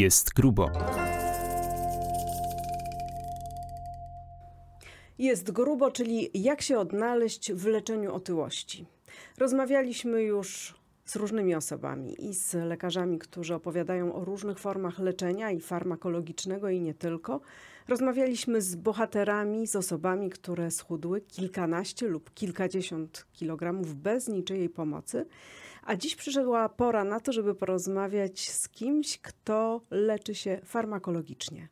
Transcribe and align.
Jest 0.00 0.32
grubo. 0.32 0.70
Jest 5.18 5.50
grubo, 5.50 5.90
czyli 5.90 6.30
jak 6.34 6.62
się 6.62 6.78
odnaleźć 6.78 7.52
w 7.52 7.66
leczeniu 7.66 8.14
otyłości. 8.14 8.86
Rozmawialiśmy 9.38 10.22
już 10.22 10.74
z 11.04 11.16
różnymi 11.16 11.54
osobami 11.54 12.28
i 12.28 12.34
z 12.34 12.54
lekarzami, 12.54 13.18
którzy 13.18 13.54
opowiadają 13.54 14.14
o 14.14 14.24
różnych 14.24 14.58
formach 14.58 14.98
leczenia 14.98 15.50
i 15.50 15.60
farmakologicznego 15.60 16.68
i 16.68 16.80
nie 16.80 16.94
tylko. 16.94 17.40
Rozmawialiśmy 17.88 18.62
z 18.62 18.76
bohaterami, 18.76 19.66
z 19.66 19.76
osobami, 19.76 20.30
które 20.30 20.70
schudły 20.70 21.20
kilkanaście 21.20 22.08
lub 22.08 22.34
kilkadziesiąt 22.34 23.26
kilogramów 23.32 23.94
bez 23.94 24.28
niczyjej 24.28 24.68
pomocy. 24.68 25.26
A 25.82 25.96
dziś 25.96 26.16
przyszedła 26.16 26.68
pora 26.68 27.04
na 27.04 27.20
to, 27.20 27.32
żeby 27.32 27.54
porozmawiać 27.54 28.50
z 28.50 28.68
kimś, 28.68 29.18
kto 29.18 29.80
leczy 29.90 30.34
się 30.34 30.60
farmakologicznie. 30.64 31.68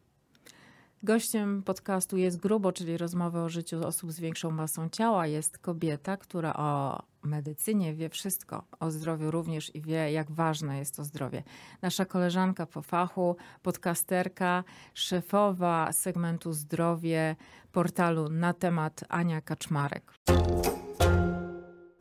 Gościem 1.03 1.63
podcastu 1.63 2.17
jest 2.17 2.41
grubo, 2.41 2.73
czyli 2.73 2.97
rozmowy 2.97 3.39
o 3.41 3.49
życiu 3.49 3.87
osób 3.87 4.13
z 4.13 4.21
większą 4.21 4.51
masą 4.51 4.89
ciała. 4.89 5.27
Jest 5.27 5.59
kobieta, 5.59 6.17
która 6.17 6.55
o 6.55 7.03
medycynie 7.23 7.95
wie 7.95 8.09
wszystko, 8.09 8.65
o 8.81 8.91
zdrowiu 8.91 9.31
również 9.31 9.75
i 9.75 9.81
wie, 9.81 10.13
jak 10.13 10.31
ważne 10.31 10.79
jest 10.79 10.97
to 10.97 11.05
zdrowie. 11.05 11.43
Nasza 11.83 12.05
koleżanka 12.05 12.67
po 12.67 12.83
fachu, 12.83 13.37
podcasterka, 13.63 14.65
szefowa 14.95 15.93
segmentu 15.93 16.53
zdrowie 16.53 17.37
portalu 17.73 18.29
na 18.29 18.53
temat 18.53 19.05
Ania 19.09 19.41
Kaczmarek. 19.41 20.13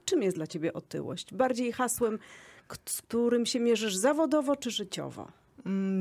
Czym 0.07 0.23
jest 0.23 0.37
dla 0.37 0.47
ciebie 0.47 0.73
otyłość? 0.73 1.33
Bardziej 1.33 1.71
hasłem, 1.71 2.19
z 2.85 3.01
którym 3.01 3.45
się 3.45 3.59
mierzysz 3.59 3.95
zawodowo 3.95 4.55
czy 4.55 4.71
życiowo? 4.71 5.27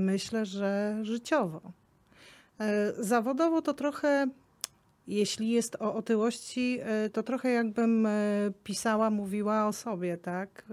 Myślę, 0.05 0.47
że 0.47 0.99
życiowo. 1.03 1.61
E, 2.61 2.93
Zawodowo 2.99 3.63
to 3.63 3.75
trochę, 3.75 4.27
jeśli 5.07 5.51
jest 5.51 5.77
o 5.77 5.95
otyłości, 5.95 6.79
e, 6.83 7.11
to 7.11 7.23
trochę 7.23 7.51
jakbym 7.51 8.07
e, 8.07 8.11
pisała, 8.65 9.11
mówiła 9.11 9.67
o 9.67 9.73
sobie, 9.73 10.17
tak? 10.17 10.65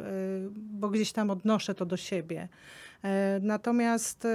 Bo 0.51 0.89
gdzieś 0.89 1.11
tam 1.11 1.29
odnoszę 1.29 1.75
to 1.75 1.85
do 1.85 1.97
siebie. 1.97 2.47
Natomiast 3.41 4.27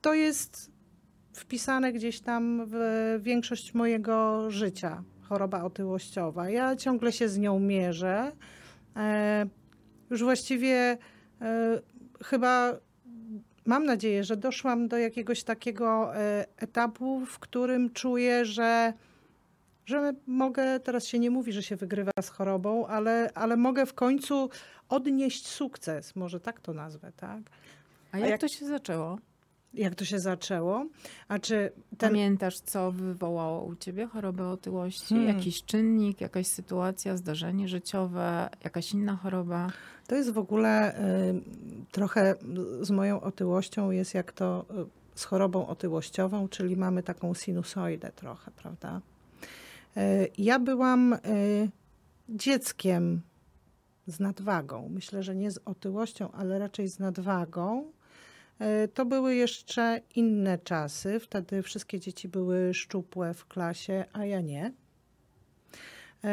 to 0.00 0.14
jest 0.14 0.70
wpisane 1.32 1.92
gdzieś 1.92 2.20
tam 2.20 2.62
w 2.66 3.18
większość 3.22 3.74
mojego 3.74 4.50
życia, 4.50 5.02
choroba 5.28 5.62
otyłościowa. 5.64 6.50
Ja 6.50 6.76
ciągle 6.76 7.12
się 7.12 7.28
z 7.28 7.38
nią 7.38 7.60
mierzę. 7.60 8.32
E, 8.96 9.46
Już 10.10 10.22
właściwie 10.22 10.98
e, 11.40 11.80
chyba 12.24 12.72
mam 13.66 13.84
nadzieję, 13.84 14.24
że 14.24 14.36
doszłam 14.36 14.88
do 14.88 14.98
jakiegoś 14.98 15.42
takiego 15.44 16.16
e, 16.16 16.44
etapu, 16.56 17.26
w 17.26 17.38
którym 17.38 17.90
czuję, 17.90 18.44
że, 18.44 18.92
że 19.86 20.12
mogę, 20.26 20.80
teraz 20.80 21.06
się 21.06 21.18
nie 21.18 21.30
mówi, 21.30 21.52
że 21.52 21.62
się 21.62 21.76
wygrywa 21.76 22.10
z 22.22 22.28
chorobą, 22.28 22.86
ale, 22.86 23.30
ale 23.34 23.56
mogę 23.56 23.86
w 23.86 23.94
końcu 23.94 24.50
odnieść 24.88 25.46
sukces, 25.48 26.16
może 26.16 26.40
tak 26.40 26.60
to 26.60 26.72
nazwę, 26.72 27.12
tak? 27.16 27.40
A 28.12 28.18
jak, 28.18 28.30
jak- 28.30 28.40
to 28.40 28.48
się 28.48 28.66
zaczęło? 28.66 29.18
Jak 29.74 29.94
to 29.94 30.04
się 30.04 30.18
zaczęło? 30.18 30.86
A 31.28 31.38
czy 31.38 31.72
ten 31.98 32.10
Pamiętasz, 32.10 32.60
co 32.60 32.92
wywołało 32.92 33.64
u 33.64 33.76
ciebie 33.76 34.06
chorobę 34.06 34.48
otyłości? 34.48 35.14
Hmm. 35.14 35.36
Jakiś 35.36 35.64
czynnik, 35.64 36.20
jakaś 36.20 36.46
sytuacja, 36.46 37.16
zdarzenie 37.16 37.68
życiowe, 37.68 38.48
jakaś 38.64 38.92
inna 38.92 39.16
choroba? 39.16 39.70
To 40.06 40.14
jest 40.14 40.30
w 40.30 40.38
ogóle 40.38 40.98
y, 40.98 41.40
trochę 41.92 42.34
z 42.80 42.90
moją 42.90 43.20
otyłością 43.20 43.90
jest 43.90 44.14
jak 44.14 44.32
to 44.32 44.66
y, 44.70 45.04
z 45.14 45.24
chorobą 45.24 45.66
otyłościową, 45.66 46.48
czyli 46.48 46.76
mamy 46.76 47.02
taką 47.02 47.34
sinusoidę 47.34 48.12
trochę, 48.12 48.50
prawda? 48.50 49.00
Y, 49.96 50.30
ja 50.38 50.58
byłam 50.58 51.12
y, 51.12 51.18
dzieckiem 52.28 53.20
z 54.06 54.20
nadwagą. 54.20 54.88
Myślę, 54.88 55.22
że 55.22 55.36
nie 55.36 55.50
z 55.50 55.58
otyłością, 55.64 56.30
ale 56.32 56.58
raczej 56.58 56.88
z 56.88 56.98
nadwagą. 56.98 57.92
Y, 58.60 58.88
To 58.88 59.04
były 59.04 59.34
jeszcze 59.34 60.00
inne 60.14 60.58
czasy. 60.58 61.20
Wtedy 61.20 61.62
wszystkie 61.62 62.00
dzieci 62.00 62.28
były 62.28 62.74
szczupłe 62.74 63.34
w 63.34 63.46
klasie, 63.46 64.04
a 64.12 64.24
ja 64.24 64.40
nie. 64.40 64.72
Y, 66.24 66.28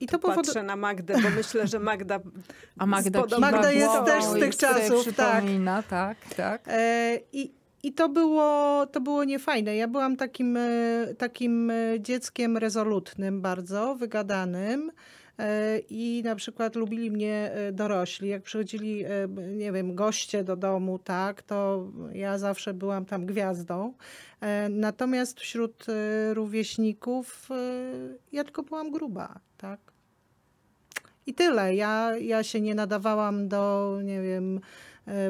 I 0.00 0.06
to 0.06 0.18
Patrzę 0.18 0.42
powodu... 0.42 0.66
na 0.66 0.76
Magdę, 0.76 1.14
bo 1.22 1.30
myślę, 1.30 1.66
że 1.66 1.78
Magda 1.78 2.20
A 2.78 2.86
Magda, 2.86 3.20
Spodoba- 3.20 3.40
Magda 3.40 3.72
jest 3.72 3.86
głową 3.86 4.04
też 4.06 4.24
z 4.24 4.32
tych 4.32 4.56
czasów, 4.56 5.14
tak. 5.16 5.44
Tak, 5.88 6.16
tak. 6.36 6.62
E, 6.66 7.18
I, 7.32 7.52
i 7.82 7.92
to, 7.92 8.08
było, 8.08 8.86
to 8.86 9.00
było 9.00 9.24
niefajne. 9.24 9.76
Ja 9.76 9.88
byłam 9.88 10.16
takim, 10.16 10.56
e, 10.56 11.14
takim 11.18 11.70
e, 11.70 12.00
dzieckiem 12.00 12.56
rezolutnym 12.56 13.40
bardzo, 13.40 13.94
wygadanym. 13.96 14.92
E, 15.38 15.78
I 15.78 16.22
na 16.24 16.34
przykład 16.34 16.76
lubili 16.76 17.10
mnie 17.10 17.52
e, 17.52 17.72
dorośli. 17.72 18.28
Jak 18.28 18.42
przychodzili, 18.42 19.04
e, 19.04 19.08
nie 19.56 19.72
wiem, 19.72 19.94
goście 19.94 20.44
do 20.44 20.56
domu, 20.56 20.98
tak, 20.98 21.42
to 21.42 21.86
ja 22.12 22.38
zawsze 22.38 22.74
byłam 22.74 23.04
tam 23.04 23.26
gwiazdą. 23.26 23.94
Natomiast 24.70 25.40
wśród 25.40 25.86
rówieśników 26.32 27.48
ja 28.32 28.44
tylko 28.44 28.62
byłam 28.62 28.90
gruba, 28.90 29.40
tak. 29.58 29.80
I 31.26 31.34
tyle. 31.34 31.74
Ja, 31.74 32.16
ja 32.16 32.42
się 32.42 32.60
nie 32.60 32.74
nadawałam 32.74 33.48
do, 33.48 33.98
nie 34.04 34.22
wiem, 34.22 34.60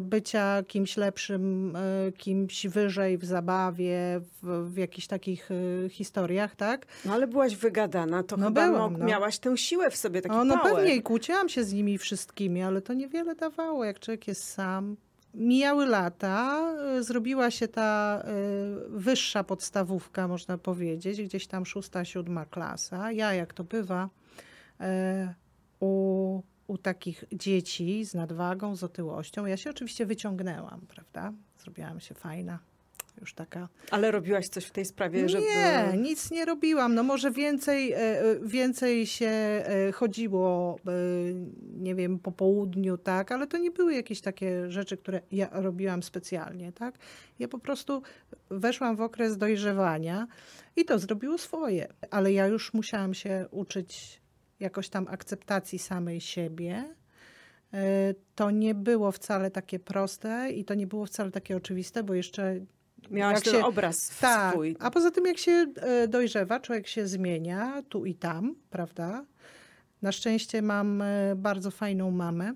bycia 0.02 0.62
kimś 0.68 0.96
lepszym, 0.96 1.76
e, 1.76 2.12
kimś 2.12 2.66
wyżej 2.66 3.18
w 3.18 3.24
zabawie, 3.24 4.20
w, 4.42 4.70
w 4.72 4.76
jakichś 4.76 5.06
takich 5.06 5.48
e, 5.50 5.88
historiach, 5.88 6.56
tak? 6.56 6.86
No 7.04 7.12
ale 7.12 7.26
byłaś 7.26 7.56
wygadana, 7.56 8.22
to 8.22 8.36
No 8.36 8.46
chyba 8.46 8.66
byłam, 8.68 8.96
no. 8.98 9.04
miałaś 9.04 9.38
tę 9.38 9.56
siłę 9.56 9.90
w 9.90 9.96
sobie, 9.96 10.22
taki 10.22 10.34
O, 10.34 10.44
no 10.44 10.58
power. 10.58 10.74
pewnie 10.74 10.94
i 10.94 11.02
kłóciłam 11.02 11.48
się 11.48 11.64
z 11.64 11.72
nimi 11.72 11.98
wszystkimi, 11.98 12.62
ale 12.62 12.80
to 12.82 12.92
niewiele 12.94 13.34
dawało, 13.34 13.84
jak 13.84 14.00
człowiek 14.00 14.28
jest 14.28 14.44
sam. 14.48 14.96
Mijały 15.34 15.86
lata, 15.86 16.60
e, 16.98 17.02
zrobiła 17.02 17.50
się 17.50 17.68
ta 17.68 18.22
e, 18.24 18.30
wyższa 18.88 19.44
podstawówka, 19.44 20.28
można 20.28 20.58
powiedzieć, 20.58 21.22
gdzieś 21.22 21.46
tam 21.46 21.66
szósta, 21.66 22.04
siódma 22.04 22.44
klasa. 22.46 23.12
Ja, 23.12 23.34
jak 23.34 23.52
to 23.54 23.64
bywa, 23.64 24.08
e, 24.80 25.34
u, 26.66 26.78
takich 26.78 27.24
dzieci 27.32 28.04
z 28.04 28.14
nadwagą, 28.14 28.76
z 28.76 28.84
otyłością, 28.84 29.46
ja 29.46 29.56
się 29.56 29.70
oczywiście 29.70 30.06
wyciągnęłam, 30.06 30.80
prawda? 30.88 31.32
Zrobiłam 31.58 32.00
się 32.00 32.14
fajna, 32.14 32.58
już 33.20 33.34
taka 33.34 33.68
Ale 33.90 34.10
robiłaś 34.10 34.48
coś 34.48 34.64
w 34.64 34.70
tej 34.70 34.84
sprawie, 34.84 35.28
żeby... 35.28 35.44
nie, 35.44 35.92
nic 35.98 36.30
nie 36.30 36.44
robiłam. 36.44 36.94
No 36.94 37.02
może 37.02 37.30
więcej, 37.30 37.92
e, 37.92 37.98
e, 37.98 38.40
więcej 38.42 39.06
się 39.06 39.26
e, 39.26 39.92
chodziło, 39.92 40.76
nie 41.76 41.94
wiem, 41.94 42.18
po 42.18 42.32
południu, 42.32 42.98
tak, 42.98 43.32
ale 43.32 43.46
to 43.46 43.58
nie 43.58 43.70
były 43.70 43.94
jakieś 43.94 44.20
takie 44.20 44.70
rzeczy, 44.70 44.96
które 44.96 45.20
ja 45.32 45.48
robiłam 45.52 46.02
specjalnie, 46.02 46.72
tak. 46.72 46.98
Ja 47.38 47.48
po 47.48 47.58
prostu 47.58 48.02
weszłam 48.50 48.96
w 48.96 49.00
okres 49.00 49.38
dojrzewania 49.38 50.26
i 50.76 50.84
to 50.84 50.98
zrobiło 50.98 51.38
swoje. 51.38 51.88
Ale 52.10 52.32
ja 52.32 52.46
już 52.46 52.74
musiałam 52.74 53.14
się 53.14 53.46
uczyć 53.50 54.20
jakoś 54.64 54.88
tam 54.88 55.06
akceptacji 55.08 55.78
samej 55.78 56.20
siebie. 56.20 56.94
E, 57.74 58.14
To 58.34 58.50
nie 58.50 58.74
było 58.74 59.12
wcale 59.12 59.50
takie 59.50 59.78
proste 59.78 60.50
i 60.50 60.64
to 60.64 60.74
nie 60.74 60.86
było 60.86 61.06
wcale 61.06 61.30
takie 61.30 61.56
oczywiste, 61.56 62.02
bo 62.02 62.14
jeszcze 62.14 62.54
Miałaś 63.10 63.34
jak 63.34 63.44
ten 63.44 63.54
się- 63.54 63.64
obraz 63.66 64.18
tak, 64.20 64.52
swój. 64.52 64.76
a 64.80 64.90
poza 64.90 65.10
tym 65.10 65.26
jak 65.26 65.38
się 65.38 65.66
e, 65.76 66.08
dojrzewa, 66.08 66.60
człowiek 66.60 66.86
się 66.86 67.06
zmienia 67.06 67.82
tu 67.88 68.06
i 68.06 68.14
tam, 68.14 68.54
prawda? 68.70 69.24
Na 70.02 70.12
szczęście 70.12 70.62
mam 70.62 71.02
e, 71.02 71.34
bardzo 71.36 71.70
fajną 71.70 72.10
mamę, 72.10 72.52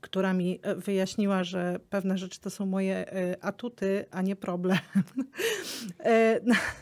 która 0.00 0.32
mi 0.32 0.60
wyjaśniła, 0.76 1.44
że 1.44 1.80
pewne 1.90 2.18
rzeczy 2.18 2.40
to 2.40 2.50
są 2.50 2.66
moje 2.66 3.06
atuty, 3.40 4.04
a 4.10 4.22
nie 4.22 4.36
problem. 4.36 4.78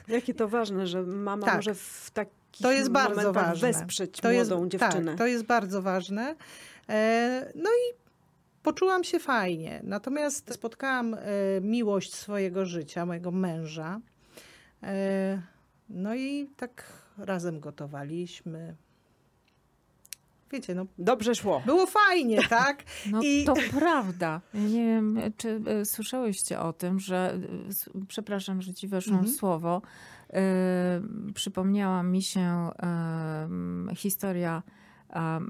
Jakie 0.08 0.34
to 0.34 0.48
ważne, 0.48 0.86
że 0.86 1.02
mama 1.02 1.46
Tak. 1.46 1.56
może 1.56 1.74
w 1.74 2.10
takich 2.14 2.37
To 2.62 2.72
jest 2.72 2.90
bardzo 2.90 3.32
ważne. 3.32 3.72
wesprzeć 3.72 4.20
to 4.20 4.30
jest, 4.30 4.50
młodą 4.50 4.68
dziewczynę. 4.68 5.12
Tak, 5.12 5.18
to 5.18 5.26
jest 5.26 5.44
bardzo 5.44 5.82
ważne. 5.82 6.36
No 7.54 7.70
i 7.70 7.94
poczułam 8.62 9.04
się 9.04 9.18
fajnie. 9.18 9.80
Natomiast 9.84 10.54
spotkałam 10.54 11.14
e, 11.14 11.18
miłość 11.60 12.14
swojego 12.14 12.66
życia, 12.66 13.06
mojego 13.06 13.30
męża. 13.30 14.00
E, 14.82 15.42
No 15.88 16.14
i 16.14 16.48
tak 16.56 16.84
razem 17.18 17.60
gotowaliśmy. 17.60 18.74
Wiecie, 20.52 20.74
no 20.74 20.86
Dobrze 20.98 21.34
szło. 21.34 21.62
było 21.66 21.86
fajnie, 21.86 22.38
tak? 22.48 22.84
No 23.10 23.20
I- 23.22 23.44
to 23.44 23.54
prawda. 23.78 24.40
Nie 24.54 24.84
wiem, 24.84 25.20
czy 25.36 25.60
e, 25.66 25.84
słyszałyście 25.84 26.60
o 26.60 26.72
tym, 26.72 27.00
że, 27.00 27.38
przepraszam, 28.08 28.62
że 28.62 28.74
ci 28.74 28.88
weszłam 28.88 29.16
Mhm. 29.18 29.34
w 29.34 29.38
słowo, 29.38 29.82
przypomniała 31.34 32.02
mi 32.02 32.22
się 32.22 32.70
historia 33.96 34.62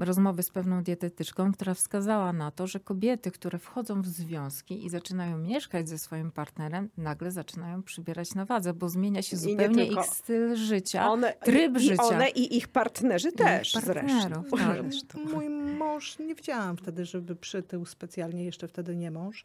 rozmowy 0.00 0.43
z 0.43 0.50
pewną 0.50 0.82
dietetyczką, 0.82 1.52
która 1.52 1.75
wskazała 1.75 2.32
na 2.32 2.50
to, 2.50 2.66
że 2.66 2.81
kobiety, 2.81 3.31
które 3.31 3.58
wchodzą 3.58 4.02
w 4.02 4.06
związki 4.06 4.87
i 4.87 4.90
zaczynają 4.90 5.38
mieszkać 5.38 5.88
ze 5.88 5.99
swoim 5.99 6.31
partnerem, 6.31 6.88
nagle 6.96 7.31
zaczynają 7.31 7.82
przybierać 7.82 8.34
na 8.34 8.44
wadze, 8.44 8.75
bo 8.75 8.88
zmienia 8.88 9.22
się 9.22 9.37
I 9.37 9.40
nie 9.40 9.50
zupełnie 9.50 9.87
ich 9.87 10.05
styl 10.05 10.56
życia. 10.56 11.10
One, 11.10 11.32
tryb 11.32 11.76
i, 11.76 11.81
życia. 11.81 12.02
I 12.02 12.14
one 12.14 12.28
i 12.28 12.56
ich 12.56 12.69
partnerzy 12.69 13.32
też 13.32 13.72
partnerów, 13.72 14.10
zresztą. 14.10 14.58
tak. 14.58 14.93
Zresztą. 14.93 15.19
Mój 15.32 15.49
mąż, 15.49 16.19
nie 16.19 16.34
widziałam 16.34 16.76
wtedy, 16.76 17.05
żeby 17.05 17.37
przytył 17.37 17.84
specjalnie, 17.84 18.44
jeszcze 18.44 18.69
wtedy 18.69 18.96
nie 18.96 19.10
mąż. 19.10 19.44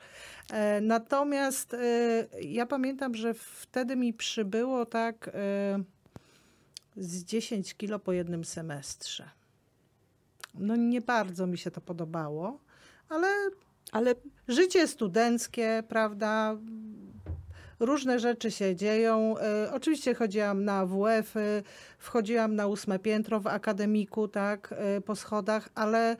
E, 0.51 0.81
natomiast 0.81 1.73
e, 1.73 2.27
ja 2.41 2.65
pamiętam, 2.65 3.15
że 3.15 3.33
wtedy 3.33 3.95
mi 3.95 4.13
przybyło 4.13 4.85
tak 4.85 5.27
e, 5.33 5.83
z 6.97 7.23
10 7.23 7.73
kilo 7.73 7.99
po 7.99 8.11
jednym 8.11 8.45
semestrze. 8.45 9.29
No 10.53 10.75
nie 10.75 11.01
bardzo 11.01 11.47
mi 11.47 11.57
się 11.57 11.71
to 11.71 11.81
podobało, 11.81 12.59
ale 13.09 13.27
Ale 13.93 14.15
życie 14.47 14.87
studenckie, 14.87 15.83
prawda? 15.87 16.57
Różne 17.79 18.19
rzeczy 18.19 18.51
się 18.51 18.75
dzieją. 18.75 19.37
E, 19.37 19.71
oczywiście 19.73 20.15
chodziłam 20.15 20.65
na 20.65 20.85
WF, 20.85 21.37
y, 21.37 21.63
wchodziłam 21.97 22.55
na 22.55 22.67
ósme 22.67 22.99
piętro 22.99 23.39
w 23.39 23.47
akademiku, 23.47 24.27
tak, 24.27 24.73
e, 24.77 25.01
po 25.01 25.15
schodach, 25.15 25.69
ale 25.75 26.17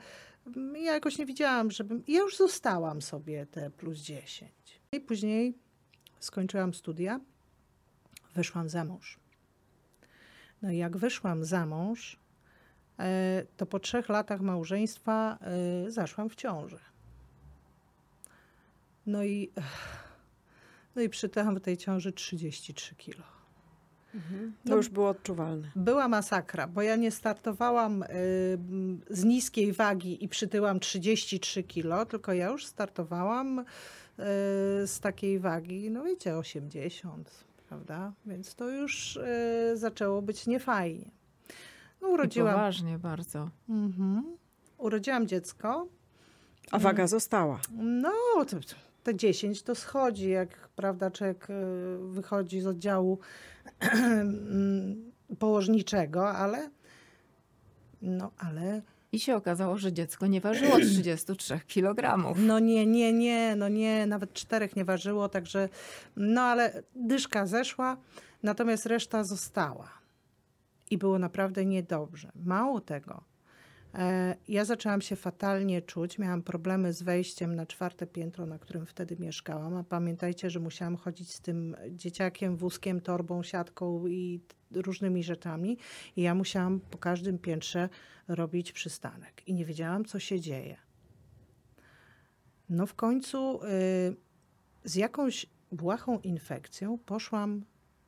mm, 0.56 0.76
ja 0.76 0.94
jakoś 0.94 1.18
nie 1.18 1.26
widziałam, 1.26 1.70
żebym. 1.70 2.02
Ja 2.08 2.20
już 2.20 2.36
zostałam 2.36 3.02
sobie 3.02 3.46
te 3.46 3.70
plus 3.70 3.98
10. 3.98 4.80
I 4.92 5.00
później 5.00 5.58
skończyłam 6.20 6.74
studia, 6.74 7.20
wyszłam 8.34 8.68
za 8.68 8.84
mąż. 8.84 9.18
No 10.62 10.70
i 10.70 10.76
jak 10.76 10.96
wyszłam 10.96 11.44
za 11.44 11.66
mąż, 11.66 12.16
e, 12.16 12.18
to 13.56 13.66
po 13.66 13.78
trzech 13.80 14.08
latach 14.08 14.40
małżeństwa 14.40 15.38
e, 15.86 15.90
zaszłam 15.90 16.28
w 16.28 16.34
ciążę. 16.36 16.78
No 19.06 19.24
i, 19.24 19.50
no 20.96 21.02
i 21.02 21.08
przytyłam 21.08 21.56
w 21.56 21.60
tej 21.60 21.76
ciąży 21.76 22.12
33 22.12 22.94
kilo. 22.94 23.24
to 24.12 24.18
No- 24.64 24.76
już 24.76 24.88
było 24.88 25.08
odczuwalne. 25.08 25.70
Była 25.76 26.08
masakra, 26.08 26.66
bo 26.66 26.82
ja 26.82 26.96
nie 26.96 27.10
startowałam 27.10 28.02
y, 28.02 28.06
m, 28.70 29.00
z 29.10 29.24
niskiej 29.24 29.72
wagi 29.72 30.24
i 30.24 30.28
przytyłam 30.28 30.80
33 30.80 31.62
kilo, 31.62 32.06
tylko 32.06 32.32
ja 32.32 32.46
już 32.48 32.66
startowałam 32.66 33.58
y, 33.58 33.64
z 34.86 35.00
takiej 35.00 35.38
wagi, 35.38 35.90
no 35.90 36.02
wiecie, 36.04 36.36
80, 36.38 37.44
prawda? 37.68 38.12
Więc 38.26 38.54
to 38.54 38.68
już 38.70 39.16
y, 39.16 39.72
zaczęło 39.76 40.22
być 40.22 40.46
niefajnie. 40.46 41.10
No, 42.04 42.10
I 42.10 42.12
urodziłam, 42.12 42.54
poważnie 42.54 42.98
bardzo. 42.98 43.50
mhm, 43.68 44.36
urodziłam 44.78 45.26
dziecko, 45.26 45.86
A 46.70 46.78
waga 46.78 47.06
została. 47.06 47.60
No, 47.76 48.10
to, 48.36 48.44
to, 48.44 48.74
te 49.02 49.14
10 49.14 49.62
to 49.62 49.74
schodzi, 49.74 50.28
jak 50.30 50.68
prawda, 50.76 51.10
człowiek 51.10 51.50
y, 51.50 51.54
wychodzi 51.98 52.60
z 52.60 52.66
oddziału 52.66 53.18
położniczego, 55.38 56.30
ale 56.30 56.70
no, 58.02 58.30
ale 58.38 58.82
I 59.12 59.20
się 59.20 59.36
okazało, 59.36 59.78
że 59.78 59.92
dziecko 59.92 60.26
nie 60.26 60.40
ważyło 60.40 60.76
33 60.90 61.60
kg. 61.74 62.34
no 62.36 62.58
nie, 62.58 62.86
nie, 62.86 63.12
nie, 63.12 63.56
no 63.56 63.68
nie, 63.68 64.06
nawet 64.06 64.32
czterech 64.32 64.76
nie 64.76 64.84
ważyło, 64.84 65.28
także 65.28 65.68
no 66.16 66.40
ale 66.42 66.82
dyszka 66.94 67.46
zeszła, 67.46 67.96
natomiast 68.42 68.86
reszta 68.86 69.24
została. 69.24 70.03
I 70.90 70.98
było 70.98 71.18
naprawdę 71.18 71.64
niedobrze. 71.64 72.32
Mało 72.44 72.80
tego, 72.80 73.24
e, 73.94 74.36
ja 74.48 74.64
zaczęłam 74.64 75.00
się 75.00 75.16
fatalnie 75.16 75.82
czuć, 75.82 76.18
miałam 76.18 76.42
problemy 76.42 76.92
z 76.92 77.02
wejściem 77.02 77.54
na 77.54 77.66
czwarte 77.66 78.06
piętro, 78.06 78.46
na 78.46 78.58
którym 78.58 78.86
wtedy 78.86 79.16
mieszkałam, 79.18 79.76
a 79.76 79.84
pamiętajcie, 79.84 80.50
że 80.50 80.60
musiałam 80.60 80.96
chodzić 80.96 81.32
z 81.34 81.40
tym 81.40 81.76
dzieciakiem, 81.90 82.56
wózkiem, 82.56 83.00
torbą, 83.00 83.42
siatką 83.42 84.06
i 84.06 84.40
różnymi 84.70 85.22
rzeczami 85.22 85.78
i 86.16 86.22
ja 86.22 86.34
musiałam 86.34 86.80
po 86.80 86.98
każdym 86.98 87.38
piętrze 87.38 87.88
robić 88.28 88.72
przystanek 88.72 89.42
i 89.48 89.54
nie 89.54 89.64
wiedziałam, 89.64 90.04
co 90.04 90.18
się 90.18 90.40
dzieje. 90.40 90.76
No 92.68 92.86
w 92.86 92.94
końcu 92.94 93.60
y, 93.64 94.16
z 94.84 94.94
jakąś 94.94 95.46
błahą 95.72 96.20
infekcją 96.20 96.98
poszłam 96.98 97.64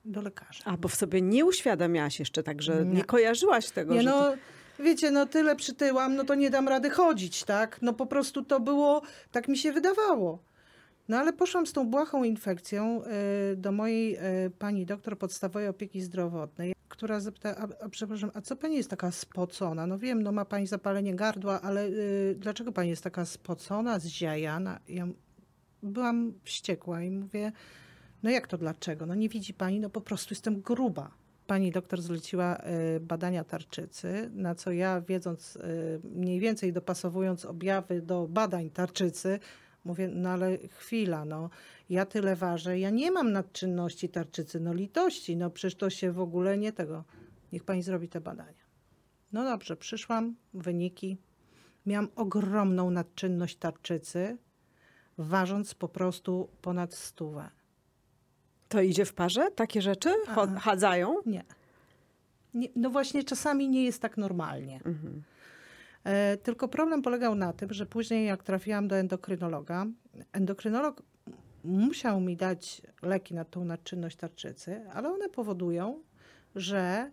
do 0.06 0.22
lekarza. 0.22 0.62
A, 0.64 0.76
bo 0.76 0.88
w 0.88 0.94
sobie 0.94 1.22
nie 1.22 1.44
uświadamiałaś 1.44 2.18
jeszcze 2.18 2.42
tak, 2.42 2.62
że 2.62 2.84
nie, 2.84 2.92
Nie. 2.92 3.04
kojarzyłaś 3.04 3.70
tego, 3.70 3.94
Nie, 3.94 4.02
że 4.02 4.10
no, 4.10 4.20
to... 4.20 4.36
wiecie, 4.84 5.10
no 5.10 5.26
tyle 5.26 5.56
przytyłam, 5.56 6.16
no 6.16 6.24
to 6.24 6.34
nie 6.34 6.50
dam 6.50 6.68
rady 6.68 6.90
chodzić, 6.90 7.44
tak? 7.44 7.82
No 7.82 7.92
po 7.92 8.06
prostu 8.06 8.44
to 8.44 8.60
było, 8.60 9.02
tak 9.32 9.48
mi 9.48 9.58
się 9.58 9.72
wydawało. 9.72 10.38
No 11.08 11.16
ale 11.16 11.32
poszłam 11.32 11.66
z 11.66 11.72
tą 11.72 11.90
błahą 11.90 12.24
infekcją 12.24 13.02
y, 13.52 13.56
do 13.56 13.72
mojej 13.72 14.16
y, 14.16 14.50
pani 14.58 14.86
doktor 14.86 15.18
podstawowej 15.18 15.68
opieki 15.68 16.00
zdrowotnej, 16.00 16.74
która 16.88 17.20
zapytała, 17.20 17.56
a, 17.56 17.84
a 17.84 17.88
przepraszam, 17.88 18.30
a 18.34 18.40
co 18.40 18.56
pani 18.56 18.76
jest 18.76 18.90
taka 18.90 19.10
spocona? 19.10 19.86
No 19.86 19.98
wiem, 19.98 20.22
no 20.22 20.32
ma 20.32 20.44
pani 20.44 20.66
zapalenie 20.66 21.14
gardła, 21.14 21.60
ale 21.60 21.86
y, 21.86 22.36
dlaczego 22.38 22.72
pani 22.72 22.90
jest 22.90 23.04
taka 23.04 23.24
spocona, 23.24 23.98
zziajana? 23.98 24.80
Ja 24.88 25.06
byłam 25.82 26.32
wściekła 26.44 27.02
i 27.02 27.10
mówię, 27.10 27.52
no 28.26 28.32
jak 28.32 28.46
to 28.46 28.58
dlaczego? 28.58 29.06
No 29.06 29.14
nie 29.14 29.28
widzi 29.28 29.54
pani, 29.54 29.80
no 29.80 29.90
po 29.90 30.00
prostu 30.00 30.34
jestem 30.34 30.60
gruba. 30.60 31.10
Pani 31.46 31.70
doktor 31.70 32.02
zleciła 32.02 32.56
y, 32.96 33.00
badania 33.00 33.44
tarczycy, 33.44 34.30
na 34.34 34.54
co 34.54 34.72
ja 34.72 35.00
wiedząc, 35.00 35.56
y, 35.56 36.00
mniej 36.04 36.40
więcej 36.40 36.72
dopasowując 36.72 37.44
objawy 37.44 38.02
do 38.02 38.28
badań 38.28 38.70
tarczycy, 38.70 39.38
mówię, 39.84 40.08
no 40.08 40.30
ale 40.30 40.58
chwila, 40.58 41.24
no 41.24 41.50
ja 41.90 42.06
tyle 42.06 42.36
ważę, 42.36 42.78
ja 42.78 42.90
nie 42.90 43.10
mam 43.10 43.32
nadczynności 43.32 44.08
tarczycy, 44.08 44.60
no 44.60 44.74
litości, 44.74 45.36
no 45.36 45.50
przecież 45.50 45.74
to 45.74 45.90
się 45.90 46.12
w 46.12 46.20
ogóle 46.20 46.58
nie 46.58 46.72
tego. 46.72 47.04
Niech 47.52 47.64
pani 47.64 47.82
zrobi 47.82 48.08
te 48.08 48.20
badania. 48.20 48.66
No 49.32 49.44
dobrze, 49.44 49.76
przyszłam, 49.76 50.34
wyniki. 50.54 51.16
Miałam 51.86 52.08
ogromną 52.16 52.90
nadczynność 52.90 53.56
tarczycy, 53.56 54.38
ważąc 55.18 55.74
po 55.74 55.88
prostu 55.88 56.48
ponad 56.62 56.94
stówę. 56.94 57.55
To 58.68 58.80
idzie 58.80 59.04
w 59.04 59.14
parze? 59.14 59.50
Takie 59.50 59.82
rzeczy 59.82 60.08
Cho- 60.26 60.56
A. 60.56 60.60
chadzają? 60.60 61.16
Nie. 61.26 61.44
nie. 62.54 62.68
No 62.76 62.90
właśnie, 62.90 63.24
czasami 63.24 63.68
nie 63.68 63.84
jest 63.84 64.02
tak 64.02 64.16
normalnie. 64.16 64.76
Mhm. 64.76 65.22
E, 66.04 66.36
tylko 66.36 66.68
problem 66.68 67.02
polegał 67.02 67.34
na 67.34 67.52
tym, 67.52 67.72
że 67.72 67.86
później 67.86 68.26
jak 68.26 68.42
trafiłam 68.42 68.88
do 68.88 68.96
endokrynologa, 68.96 69.86
endokrynolog 70.32 71.02
musiał 71.64 72.20
mi 72.20 72.36
dać 72.36 72.82
leki 73.02 73.34
na 73.34 73.44
tą 73.44 73.64
nadczynność 73.64 74.16
tarczycy, 74.16 74.90
ale 74.94 75.08
one 75.12 75.28
powodują, 75.28 76.02
że 76.56 77.10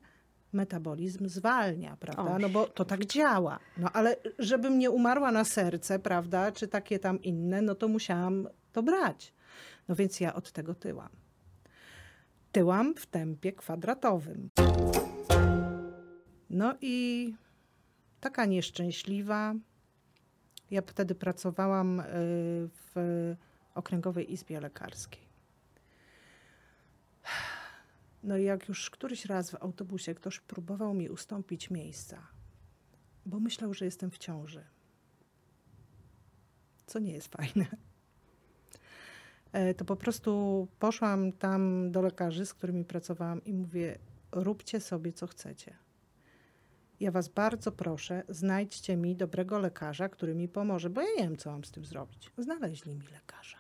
metabolizm 0.54 1.30
zwalnia, 1.30 1.98
prawda? 2.00 2.40
No 2.40 2.50
bo 2.50 2.68
to 2.68 2.86
tak 2.86 3.06
działa. 3.06 3.60
No 3.78 3.90
ale 3.94 4.16
żebym 4.40 4.80
nie 4.80 4.92
umarła 4.92 5.32
na 5.32 5.44
serce, 5.44 6.00
prawda, 6.00 6.52
czy 6.52 6.68
takie 6.68 7.00
tam 7.00 7.22
inne, 7.22 7.62
no 7.62 7.76
to 7.76 7.88
musiałam 7.88 8.48
to 8.74 8.84
brać. 8.84 9.34
No 9.88 9.96
więc 9.96 10.20
ja 10.20 10.34
od 10.34 10.52
tego 10.52 10.76
tyłam. 10.76 11.10
Tyłam 12.54 12.96
w 12.96 13.06
tempie 13.06 13.54
kwadratowym. 13.54 14.50
No 16.50 16.76
i 16.82 17.36
taka 18.20 18.46
nieszczęśliwa. 18.46 19.54
Ja 20.72 20.82
wtedy 20.82 21.16
pracowałam 21.16 22.00
y, 22.00 22.04
w 22.74 22.96
Okręgowej 23.76 24.34
Izbie 24.34 24.60
Lekarskiej. 24.60 25.22
No 28.24 28.38
i 28.38 28.44
jak 28.44 28.68
już 28.68 28.90
któryś 28.90 29.26
raz 29.26 29.52
w 29.52 29.56
autobusie 29.56 30.16
ktoś 30.16 30.40
próbował 30.40 30.94
mi 30.94 31.10
ustąpić 31.10 31.70
miejsca, 31.70 32.28
bo 33.26 33.40
myślał, 33.40 33.74
że 33.74 33.86
jestem 33.86 34.12
w 34.12 34.18
ciąży. 34.18 34.64
Co 36.86 37.00
nie 37.00 37.14
jest 37.14 37.28
fajne. 37.28 37.66
E, 39.54 39.74
To 39.74 39.86
po 39.86 39.96
prostu 39.96 40.68
poszłam 40.80 41.32
tam 41.32 41.92
do 41.92 42.02
lekarzy, 42.02 42.46
z 42.46 42.54
którymi 42.54 42.86
pracowałam 42.86 43.44
i 43.44 43.54
mówię: 43.54 43.98
róbcie 44.32 44.80
sobie 44.80 45.14
co 45.14 45.28
chcecie. 45.28 45.76
Ja 47.00 47.12
was 47.12 47.28
bardzo 47.28 47.72
proszę, 47.72 48.24
znajdźcie 48.30 48.98
mi 48.98 49.16
dobrego 49.16 49.60
lekarza, 49.60 50.10
który 50.10 50.36
mi 50.36 50.48
pomoże, 50.48 50.90
bo 50.90 51.02
ja 51.02 51.08
nie 51.18 51.24
wiem, 51.24 51.38
co 51.38 51.52
mam 51.52 51.64
z 51.64 51.72
tym 51.72 51.86
zrobić. 51.86 52.32
Znaleźli 52.38 52.96
mi 52.96 53.08
lekarza. 53.08 53.58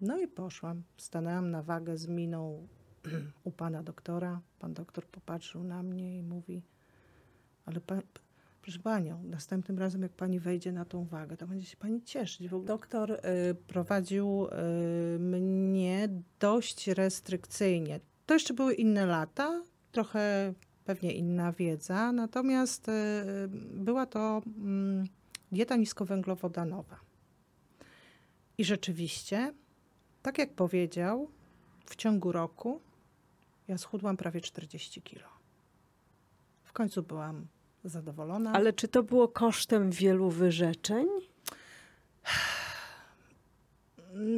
No 0.00 0.18
i 0.18 0.28
poszłam, 0.28 0.82
stanęłam 0.96 1.50
na 1.50 1.62
wagę 1.62 1.96
z 1.96 2.06
miną 2.06 2.68
u 3.44 3.50
pana 3.50 3.82
doktora. 3.82 4.40
Pan 4.58 4.74
doktor 4.74 5.06
popatrzył 5.06 5.64
na 5.64 5.82
mnie 5.82 6.18
i 6.18 6.22
mówi: 6.22 6.62
Ale 7.66 7.80
pa, 7.80 7.96
proszę 8.66 8.78
panią, 8.78 9.22
następnym 9.24 9.78
razem, 9.78 10.02
jak 10.02 10.12
pani 10.12 10.40
wejdzie 10.40 10.72
na 10.72 10.84
tą 10.84 11.04
wagę, 11.04 11.36
to 11.36 11.46
będzie 11.46 11.66
się 11.66 11.76
pani 11.76 12.02
cieszyć. 12.02 12.48
W 12.48 12.54
ogóle 12.54 12.66
doktor 12.66 13.12
y, 13.12 13.18
prowadził 13.54 14.46
y, 14.46 15.18
mnie 15.18 16.08
dość 16.40 16.88
restrykcyjnie. 16.88 18.00
To 18.26 18.34
jeszcze 18.34 18.54
były 18.54 18.74
inne 18.74 19.06
lata, 19.06 19.62
trochę 19.92 20.54
pewnie 20.84 21.12
inna 21.12 21.52
wiedza, 21.52 22.12
natomiast 22.12 22.88
y, 22.88 22.92
była 23.74 24.06
to 24.06 24.42
mm, 24.46 25.04
dieta 25.52 25.76
niskowęglowodanowa. 25.76 27.00
I 28.58 28.64
rzeczywiście, 28.64 29.54
tak 30.22 30.38
jak 30.38 30.54
powiedział, 30.54 31.30
w 31.84 31.96
ciągu 31.96 32.32
roku 32.32 32.80
ja 33.68 33.78
schudłam 33.78 34.16
prawie 34.16 34.40
40 34.40 35.02
kilo. 35.02 35.28
W 36.64 36.72
końcu 36.72 37.02
byłam 37.02 37.46
zadowolona. 37.88 38.52
Ale 38.52 38.72
czy 38.72 38.88
to 38.88 39.02
było 39.02 39.28
kosztem 39.28 39.90
wielu 39.90 40.30
wyrzeczeń? 40.30 41.06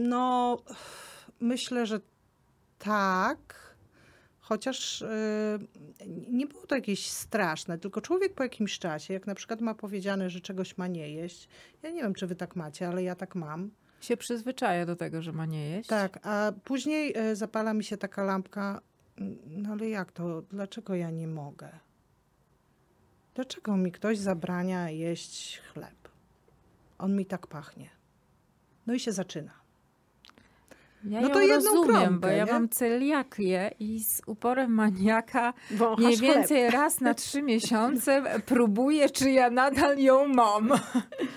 No, 0.08 0.58
myślę, 1.40 1.86
że 1.86 2.00
tak. 2.78 3.68
Chociaż 4.40 5.02
y, 5.02 5.06
nie 6.30 6.46
było 6.46 6.66
to 6.66 6.74
jakieś 6.74 7.10
straszne, 7.10 7.78
tylko 7.78 8.00
człowiek 8.00 8.34
po 8.34 8.42
jakimś 8.42 8.78
czasie, 8.78 9.14
jak 9.14 9.26
na 9.26 9.34
przykład 9.34 9.60
ma 9.60 9.74
powiedziane, 9.74 10.30
że 10.30 10.40
czegoś 10.40 10.78
ma 10.78 10.86
nie 10.86 11.12
jeść, 11.12 11.48
ja 11.82 11.90
nie 11.90 12.02
wiem, 12.02 12.14
czy 12.14 12.26
wy 12.26 12.34
tak 12.34 12.56
macie, 12.56 12.88
ale 12.88 13.02
ja 13.02 13.14
tak 13.14 13.34
mam. 13.34 13.70
Się 14.00 14.16
przyzwyczaja 14.16 14.86
do 14.86 14.96
tego, 14.96 15.22
że 15.22 15.32
ma 15.32 15.46
nie 15.46 15.68
jeść. 15.68 15.88
Tak, 15.88 16.18
a 16.22 16.52
później 16.64 17.18
y, 17.18 17.36
zapala 17.36 17.74
mi 17.74 17.84
się 17.84 17.96
taka 17.96 18.22
lampka, 18.22 18.80
no 19.46 19.72
ale 19.72 19.88
jak 19.88 20.12
to, 20.12 20.42
dlaczego 20.42 20.94
ja 20.94 21.10
nie 21.10 21.26
mogę? 21.26 21.68
Dlaczego 23.38 23.76
mi 23.76 23.92
ktoś 23.92 24.18
zabrania 24.18 24.90
jeść 24.90 25.60
chleb? 25.72 26.08
On 26.98 27.16
mi 27.16 27.26
tak 27.26 27.46
pachnie. 27.46 27.90
No 28.86 28.94
i 28.94 29.00
się 29.00 29.12
zaczyna. 29.12 29.50
Ja 31.04 31.20
No 31.20 31.28
to 31.28 31.40
jedną 31.40 31.74
rozumiem, 31.74 32.20
bo 32.20 32.26
ja 32.28 32.44
nie? 32.44 32.52
mam 32.52 32.68
celiakię 32.68 33.70
i 33.80 34.04
z 34.04 34.22
uporem 34.26 34.70
maniaka 34.70 35.54
Wąchasz 35.70 36.04
mniej 36.04 36.16
chleb. 36.16 36.36
więcej 36.36 36.70
raz 36.70 37.00
na 37.00 37.14
trzy 37.14 37.42
miesiące 37.42 38.40
próbuję, 38.46 39.10
czy 39.10 39.30
ja 39.30 39.50
nadal 39.50 39.98
ją 39.98 40.28
mam. 40.28 40.72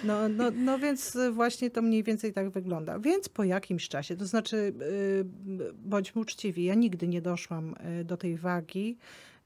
No, 0.03 0.29
no, 0.29 0.43
no 0.55 0.79
więc 0.79 1.17
właśnie 1.31 1.69
to 1.69 1.81
mniej 1.81 2.03
więcej 2.03 2.33
tak 2.33 2.49
wygląda. 2.49 2.99
Więc 2.99 3.29
po 3.29 3.43
jakimś 3.43 3.89
czasie, 3.89 4.15
to 4.15 4.25
znaczy, 4.25 4.73
y, 4.81 5.25
bądźmy 5.73 6.21
uczciwi, 6.21 6.63
ja 6.63 6.75
nigdy 6.75 7.07
nie 7.07 7.21
doszłam 7.21 7.75
y, 8.01 8.03
do 8.03 8.17
tej 8.17 8.37
wagi, 8.37 8.97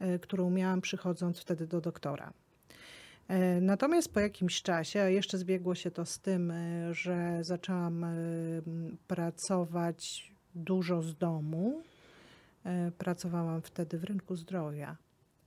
y, 0.01 0.19
którą 0.19 0.49
miałam 0.49 0.81
przychodząc 0.81 1.39
wtedy 1.39 1.67
do 1.67 1.81
doktora. 1.81 2.33
E, 3.27 3.61
Natomiast 3.61 4.13
po 4.13 4.19
jakimś 4.19 4.61
czasie, 4.61 5.01
a 5.01 5.09
jeszcze 5.09 5.37
zbiegło 5.37 5.75
się 5.75 5.91
to 5.91 6.05
z 6.05 6.19
tym, 6.19 6.51
y, 6.51 6.93
że 6.93 7.43
zaczęłam 7.43 8.03
m, 8.03 8.97
pracować 9.07 10.31
dużo 10.55 11.01
z 11.01 11.15
domu. 11.15 11.81
E, 12.65 12.91
Pracowałam 12.97 13.61
wtedy 13.61 13.97
w 13.97 14.03
rynku 14.03 14.35
zdrowia 14.35 14.97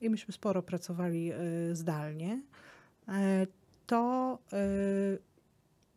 i 0.00 0.10
myśmy 0.10 0.32
sporo 0.34 0.62
pracowali 0.62 1.32
zdalnie. 1.72 2.42
E, 3.08 3.46
to 3.86 4.38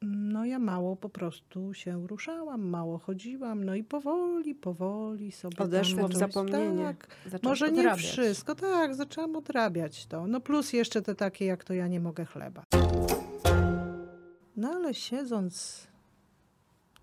no 0.02 0.46
ja 0.46 0.60
mało 0.60 0.96
po 0.96 1.10
prostu 1.10 1.74
się 1.74 2.08
ruszałam, 2.08 2.62
mało 2.62 2.98
chodziłam, 2.98 3.64
no 3.64 3.76
i 3.76 3.84
powoli, 3.84 4.56
powoli 4.56 5.32
sobie 5.32 5.58
Odeszło 5.58 6.08
w 6.08 6.16
zapomnienie. 6.16 6.96
Tak, 7.32 7.44
może 7.44 7.72
nie 7.72 7.80
odrabiać. 7.80 8.06
wszystko, 8.06 8.56
tak, 8.56 8.96
zaczęłam 8.96 9.36
odrabiać 9.36 10.06
to. 10.06 10.28
No 10.28 10.42
plus 10.42 10.74
jeszcze 10.74 11.02
te 11.02 11.16
takie, 11.16 11.46
jak 11.46 11.64
to 11.64 11.74
ja 11.74 11.88
nie 11.88 12.00
mogę 12.00 12.26
chleba. 12.26 12.64
No 14.56 14.70
ale 14.70 14.94
siedząc 14.94 15.88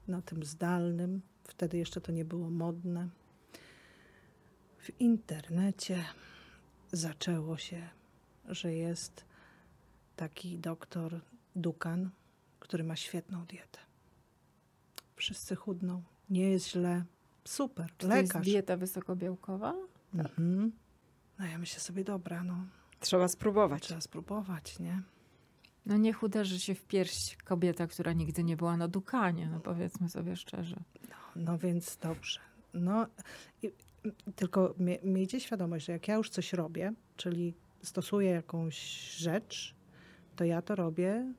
na 0.08 0.22
tym 0.22 0.44
zdalnym, 0.44 1.20
wtedy 1.44 1.78
jeszcze 1.78 2.00
to 2.00 2.12
nie 2.12 2.24
było 2.24 2.50
modne, 2.50 3.08
w 4.78 5.00
internecie 5.00 6.04
zaczęło 6.92 7.56
się, 7.56 7.88
że 8.48 8.74
jest 8.74 9.24
taki 10.16 10.58
doktor 10.58 11.20
Dukan, 11.56 12.10
który 12.68 12.84
ma 12.84 12.96
świetną 12.96 13.44
dietę. 13.44 13.78
Wszyscy 15.16 15.56
chudną, 15.56 16.02
nie 16.30 16.50
jest 16.50 16.68
źle, 16.70 17.04
super, 17.44 17.87
Czy 17.98 18.08
to 18.08 18.16
jest 18.16 18.28
lekarz. 18.34 18.46
dieta 18.46 18.76
wysokobiałkowa? 18.76 19.75
Mhm. 20.14 20.72
No 21.38 21.46
ja 21.46 21.58
myślę 21.58 21.80
sobie, 21.80 22.04
dobra, 22.04 22.44
no 22.44 22.66
Trzeba 23.00 23.28
spróbować. 23.28 23.82
trzeba 23.82 24.00
spróbować, 24.00 24.78
nie? 24.78 25.02
No 25.87 25.96
niech 25.96 26.22
uderzy 26.22 26.60
się 26.60 26.75
w 26.75 26.84
pierś 26.84 27.37
kobieta, 27.44 27.87
która 27.87 28.12
nigdy 28.12 28.44
nie 28.44 28.56
była 28.56 28.76
na 28.76 28.88
dukanie, 28.88 29.48
no 29.48 29.60
powiedzmy 29.60 30.08
sobie 30.08 30.37
szczerze. 30.37 30.76
No 31.37 31.58
więc 31.58 31.96
dobrze. 31.96 32.40
No, 32.75 33.06
i, 33.62 33.72
tylko 34.37 34.75
mie, 34.78 34.98
miejcie 35.02 35.40
świadomość, 35.40 35.87
że 35.87 35.92
jak 35.92 36.08
ja 36.08 36.14
już 36.14 36.30
coś 36.30 36.52
robię, 36.52 36.92
czyli 37.16 37.54
stosuję 37.82 38.30
jakąś 38.30 38.78
rzecz, 39.16 39.75
to 40.37 40.44
ja 40.44 40.62
to 40.62 40.75
robię 40.75 41.32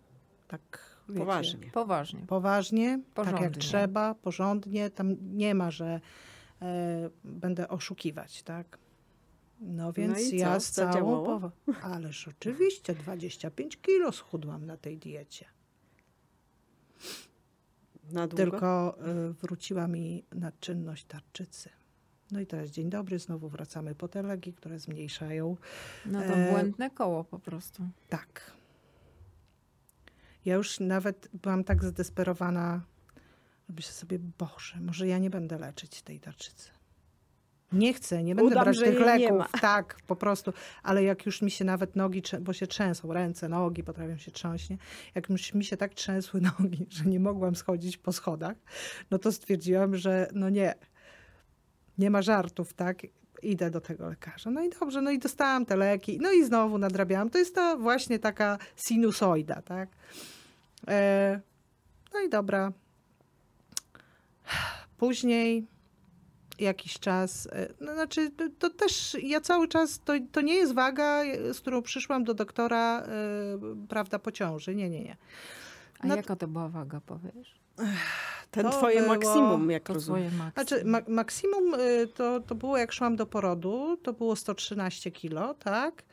tak 0.48 0.89
wiecie, 1.14 1.26
Poważnie. 1.26 1.72
Poważnie. 1.72 2.20
Poważnie, 2.28 3.00
tak 3.14 3.26
jak 3.26 3.36
Porządnie. 3.36 3.62
trzeba, 3.62 4.16
porządnie. 4.16 4.90
Tam 4.90 5.16
nie 5.22 5.56
ma, 5.56 5.72
że 5.72 6.02
e, 6.62 7.10
będę 7.24 7.68
oszukiwać, 7.68 8.44
tak? 8.44 8.78
No 9.62 9.94
więc 9.94 10.20
i 10.34 10.38
ja 10.38 10.60
z 10.60 10.72
całą 10.72 11.26
powa- 11.26 11.52
Ależ 11.82 12.28
oczywiście 12.28 12.96
25 12.96 13.78
kilo 13.82 14.12
schudłam 14.12 14.66
na 14.66 14.78
tej 14.78 14.98
diecie. 14.98 15.46
Na 18.12 18.28
długo? 18.28 18.44
Tylko 18.44 18.98
y, 19.30 19.34
wróciła 19.34 19.88
mi 19.88 20.24
nadczynność 20.32 21.06
tarczycy. 21.06 21.70
No 22.32 22.40
i 22.40 22.46
teraz 22.48 22.70
dzień 22.70 22.90
dobry, 22.90 23.20
znowu 23.20 23.50
wracamy 23.50 23.96
po 23.96 24.08
te 24.08 24.24
leki, 24.24 24.54
które 24.54 24.80
zmniejszają. 24.80 25.58
No 26.06 26.20
to 26.22 26.26
E, 26.34 26.52
błędne 26.52 26.90
koło 26.90 27.24
po 27.24 27.40
prostu. 27.40 27.84
Tak. 28.10 28.52
Ja 30.50 30.56
już 30.56 30.80
nawet 30.80 31.30
byłam 31.34 31.64
tak 31.64 31.84
zdesperowana, 31.84 32.82
że 33.70 33.76
myślę 33.76 33.94
sobie, 33.94 34.20
Boże, 34.20 34.80
może 34.82 35.08
ja 35.08 35.18
nie 35.18 35.30
będę 35.30 35.58
leczyć 35.58 36.02
tej 36.02 36.20
tarczycy. 36.20 36.70
Nie 37.72 37.94
chcę, 37.94 38.24
nie 38.24 38.36
będę 38.36 38.52
Udam, 38.52 38.64
brać 38.64 38.80
tych 38.80 39.00
leków. 39.00 39.62
Tak, 39.62 39.98
po 40.08 40.16
prostu. 40.16 40.54
Ale 40.84 41.04
jak 41.04 41.26
już 41.26 41.42
mi 41.42 41.52
się 41.52 41.66
nawet 41.66 41.96
nogi, 41.96 42.22
bo 42.42 42.54
się 42.54 42.68
trzęsą, 42.68 43.14
ręce, 43.14 43.50
nogi 43.50 43.84
potrafią 43.84 44.18
się 44.18 44.32
trząść, 44.32 44.70
nie? 44.70 44.78
jak 45.16 45.30
już 45.30 45.54
mi 45.54 45.66
się 45.66 45.78
tak 45.78 45.94
trzęsły 45.94 46.42
nogi, 46.60 46.86
że 46.90 47.04
nie 47.06 47.20
mogłam 47.20 47.56
schodzić 47.56 47.98
po 47.98 48.12
schodach, 48.12 48.58
no 49.12 49.20
to 49.20 49.32
stwierdziłam, 49.32 49.96
że 49.96 50.28
no 50.34 50.50
nie, 50.50 50.76
nie 51.98 52.10
ma 52.10 52.22
żartów, 52.22 52.74
tak? 52.74 53.02
Idę 53.42 53.70
do 53.70 53.82
tego 53.82 54.10
lekarza. 54.10 54.52
No 54.52 54.64
i 54.64 54.70
dobrze, 54.70 55.02
no 55.02 55.12
i 55.12 55.20
dostałam 55.20 55.66
te 55.66 55.76
leki, 55.76 56.20
no 56.22 56.32
i 56.32 56.46
znowu 56.46 56.78
nadrabiałam. 56.78 57.30
To 57.30 57.38
jest 57.38 57.56
ta 57.56 57.78
właśnie 57.78 58.20
taka 58.20 58.58
sinusoida, 58.76 59.62
tak? 59.62 59.90
E, 60.90 61.40
no 62.14 62.20
i 62.20 62.30
dobra. 62.30 62.72
Później 64.98 65.68
jakiś 66.60 67.00
czas, 67.00 67.48
e, 67.52 67.68
no 67.82 67.94
znaczy 67.94 68.30
to, 68.32 68.44
to 68.60 68.70
też 68.70 69.18
ja 69.24 69.42
cały 69.42 69.68
czas, 69.68 70.00
to, 70.06 70.14
to 70.32 70.42
nie 70.42 70.54
jest 70.56 70.74
waga, 70.74 71.24
e, 71.24 71.54
z 71.54 71.60
którą 71.60 71.82
przyszłam 71.82 72.24
do 72.24 72.34
doktora, 72.34 73.04
prawda, 73.90 74.20
po 74.20 74.32
ciąży. 74.32 74.76
Nie, 74.76 74.90
nie, 74.90 75.04
nie. 75.04 75.18
A 76.00 76.08
No 76.08 76.16
jaka 76.16 76.36
to 76.36 76.48
była 76.48 76.68
waga, 76.70 77.02
powiesz? 77.06 77.60
Ten 78.52 78.64
to 78.66 78.70
twoje 78.72 79.02
było- 79.02 79.14
maksimum, 79.16 79.72
jak 79.72 79.84
To 79.84 79.94
rozumiem. 79.94 80.24
maksimum. 80.38 80.52
Znaczy, 80.54 80.86
ma- 80.86 81.02
maksimum 81.08 81.74
to, 82.16 82.40
to 82.40 82.56
było 82.56 82.78
jak 82.78 82.92
szłam 82.92 83.16
do 83.16 83.26
porodu, 83.26 83.98
to 84.04 84.14
było 84.14 84.36
113 84.36 85.12
kilo, 85.12 85.54
tak? 85.54 86.04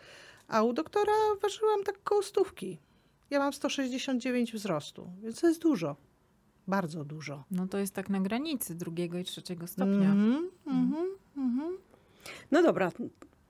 A 0.48 0.62
u 0.62 0.72
doktora 0.72 1.12
ważyłam 1.42 1.82
tak 1.84 2.02
koło 2.02 2.22
stówki. 2.22 2.78
Ja 3.30 3.38
mam 3.38 3.52
169 3.52 4.52
wzrostu, 4.52 5.10
więc 5.22 5.40
to 5.40 5.48
jest 5.48 5.62
dużo. 5.62 5.96
Bardzo 6.68 7.04
dużo. 7.04 7.44
No 7.50 7.66
to 7.68 7.78
jest 7.78 7.94
tak 7.94 8.10
na 8.10 8.20
granicy 8.20 8.74
drugiego 8.74 9.18
i 9.18 9.24
trzeciego 9.24 9.66
stopnia. 9.66 10.10
Mhm, 10.12 10.50
mhm, 10.66 11.06
mhm. 11.36 11.76
No 12.50 12.62
dobra. 12.62 12.92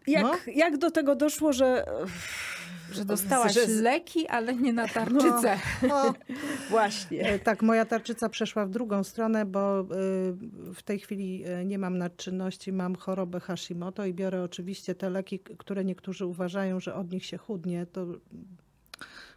Jak, 0.06 0.23
No. 0.23 0.33
jak 0.54 0.78
do 0.78 0.90
tego 0.90 1.16
doszło, 1.16 1.52
że... 1.52 1.87
Że 2.92 3.04
dostałaś 3.04 3.54
że- 3.54 3.66
leki, 3.66 4.28
ale 4.28 4.54
nie 4.54 4.73
na 4.73 4.88
tarczycę. 4.88 5.59
O, 5.92 6.14
Właśnie. 6.71 7.23
e, 7.28 7.38
tak, 7.38 7.62
moja 7.62 7.85
tarczyca 7.85 8.28
przeszła 8.28 8.66
w 8.66 8.71
drugą 8.71 9.04
stronę, 9.04 9.47
bo 9.47 9.80
y, 9.80 9.85
w 10.75 10.83
tej 10.85 10.99
chwili 10.99 11.45
y, 11.49 11.64
nie 11.64 11.78
mam 11.78 11.99
nadczynności, 11.99 12.73
mam 12.73 12.95
chorobę 12.97 13.40
Hashimoto 13.40 14.04
i 14.06 14.14
biorę 14.14 14.42
oczywiście 14.42 14.95
te 14.95 15.11
leki, 15.11 15.38
które 15.38 15.85
niektórzy 15.85 16.26
uważają, 16.26 16.80
że 16.80 16.95
od 16.95 17.12
nich 17.12 17.25
się 17.26 17.37
chudnie. 17.37 17.87
To 17.87 18.06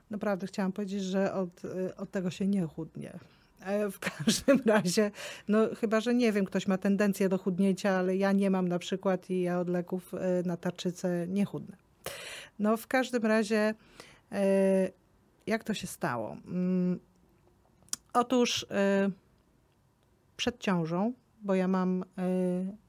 naprawdę 0.10 0.48
chciałam 0.48 0.72
powiedzieć, 0.72 1.04
że 1.04 1.34
od, 1.34 1.66
y, 1.66 1.96
od 1.96 2.12
tego 2.12 2.32
się 2.32 2.48
nie 2.48 2.66
chudnie. 2.66 3.20
E, 3.60 3.92
W 3.92 4.00
każdym 4.18 4.62
razie, 4.66 5.12
no 5.48 5.68
chyba, 5.80 6.00
że 6.02 6.14
nie 6.14 6.32
wiem, 6.32 6.46
ktoś 6.46 6.68
ma 6.68 6.78
tendencję 6.78 7.30
do 7.30 7.38
chudnięcia, 7.38 7.92
ale 7.92 8.16
ja 8.16 8.32
nie 8.32 8.50
mam 8.50 8.68
na 8.68 8.80
przykład 8.80 9.30
i 9.30 9.42
ja 9.42 9.60
od 9.60 9.70
leków 9.70 10.14
e, 10.14 10.44
na 10.46 10.58
tarczycę 10.58 11.28
nie 11.28 11.46
chudnę. 11.46 11.78
No 12.60 12.78
w 12.78 12.88
każdym 12.88 13.26
razie, 13.26 13.74
e, 14.32 14.90
jak 15.48 15.64
to 15.64 15.74
się 15.74 15.88
stało? 15.88 16.38
Mm, 16.48 17.00
Otóż 18.14 18.66
przed 20.38 20.60
ciążą, 20.60 21.14
bo 21.42 21.56
ja 21.56 21.68
mam 21.68 22.06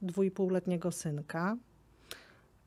dwójpółletniego 0.02 0.92
synka, 0.92 1.56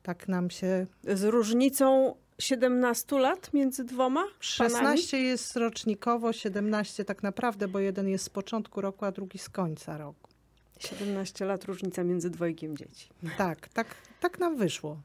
Tak 0.03 0.27
nam 0.27 0.49
się... 0.49 0.87
Z 1.03 1.23
różnicą 1.23 2.15
17 2.39 3.19
lat 3.19 3.53
między 3.53 3.83
dwoma 3.83 4.23
panami? 4.57 4.77
16 4.79 5.19
jest 5.19 5.55
rocznikowo, 5.55 6.33
17 6.33 7.05
tak 7.05 7.23
naprawdę, 7.23 7.67
bo 7.67 7.79
jeden 7.79 8.09
jest 8.09 8.25
z 8.25 8.29
początku 8.29 8.81
roku, 8.81 9.05
a 9.05 9.11
drugi 9.11 9.39
z 9.39 9.49
końca 9.49 9.97
roku. 9.97 10.29
17 10.79 11.45
lat 11.45 11.65
różnica 11.65 12.03
między 12.03 12.29
dwojgiem 12.29 12.77
dzieci. 12.77 13.09
Tak, 13.37 13.67
tak, 13.67 13.87
tak 14.19 14.39
nam 14.39 14.57
wyszło. 14.57 14.97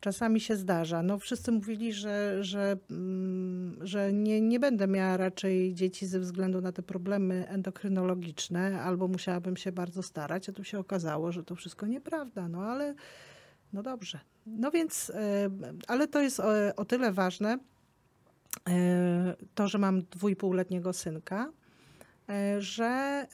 Czasami 0.00 0.40
się 0.40 0.56
zdarza. 0.56 1.02
No, 1.02 1.18
wszyscy 1.18 1.52
mówili, 1.52 1.92
że, 1.92 2.44
że, 2.44 2.76
mm, 2.90 3.78
że 3.86 4.12
nie, 4.12 4.40
nie 4.40 4.60
będę 4.60 4.86
miała 4.86 5.16
raczej 5.16 5.74
dzieci 5.74 6.06
ze 6.06 6.20
względu 6.20 6.60
na 6.60 6.72
te 6.72 6.82
problemy 6.82 7.48
endokrynologiczne, 7.48 8.82
albo 8.82 9.08
musiałabym 9.08 9.56
się 9.56 9.72
bardzo 9.72 10.02
starać, 10.02 10.48
a 10.48 10.52
tu 10.52 10.64
się 10.64 10.78
okazało, 10.78 11.32
że 11.32 11.44
to 11.44 11.54
wszystko 11.54 11.86
nieprawda. 11.86 12.48
No 12.48 12.62
ale 12.62 12.94
no 13.74 13.82
dobrze. 13.82 14.20
No 14.46 14.70
więc, 14.70 15.10
e, 15.10 15.50
ale 15.88 16.08
to 16.08 16.20
jest 16.20 16.40
o, 16.40 16.46
o 16.76 16.84
tyle 16.84 17.12
ważne, 17.12 17.58
e, 18.68 19.34
to, 19.54 19.68
że 19.68 19.78
mam 19.78 20.02
dwójpółletniego 20.02 20.92
synka, 20.92 21.52
e, 22.28 22.60
że 22.60 23.26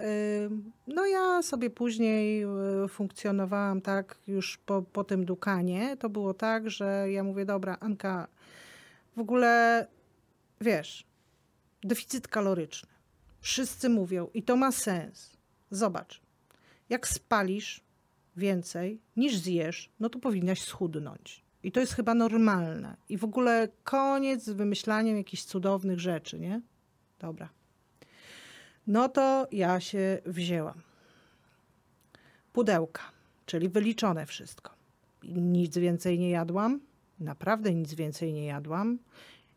no 0.86 1.06
ja 1.06 1.42
sobie 1.42 1.70
później 1.70 2.46
funkcjonowałam 2.88 3.80
tak 3.80 4.18
już 4.26 4.58
po, 4.58 4.82
po 4.82 5.04
tym 5.04 5.24
dukanie. 5.24 5.96
To 5.96 6.08
było 6.08 6.34
tak, 6.34 6.70
że 6.70 7.06
ja 7.10 7.24
mówię, 7.24 7.44
dobra, 7.44 7.76
Anka, 7.80 8.28
w 9.16 9.20
ogóle 9.20 9.86
wiesz, 10.60 11.06
deficyt 11.82 12.28
kaloryczny. 12.28 12.88
Wszyscy 13.40 13.88
mówią 13.88 14.28
i 14.34 14.42
to 14.42 14.56
ma 14.56 14.72
sens. 14.72 15.36
Zobacz, 15.70 16.20
jak 16.88 17.08
spalisz 17.08 17.89
więcej 18.40 19.00
niż 19.16 19.36
zjesz, 19.36 19.90
no 20.00 20.08
to 20.08 20.18
powinnaś 20.18 20.62
schudnąć. 20.62 21.42
I 21.62 21.72
to 21.72 21.80
jest 21.80 21.92
chyba 21.92 22.14
normalne. 22.14 22.96
I 23.08 23.18
w 23.18 23.24
ogóle 23.24 23.68
koniec 23.84 24.44
z 24.44 24.50
wymyślaniem 24.50 25.16
jakichś 25.16 25.42
cudownych 25.42 26.00
rzeczy, 26.00 26.38
nie? 26.38 26.60
Dobra. 27.18 27.48
No 28.86 29.08
to 29.08 29.48
ja 29.52 29.80
się 29.80 30.18
wzięłam. 30.26 30.80
Pudełka, 32.52 33.02
czyli 33.46 33.68
wyliczone 33.68 34.26
wszystko. 34.26 34.70
Nic 35.24 35.78
więcej 35.78 36.18
nie 36.18 36.30
jadłam, 36.30 36.80
naprawdę 37.20 37.74
nic 37.74 37.94
więcej 37.94 38.32
nie 38.32 38.44
jadłam. 38.44 38.98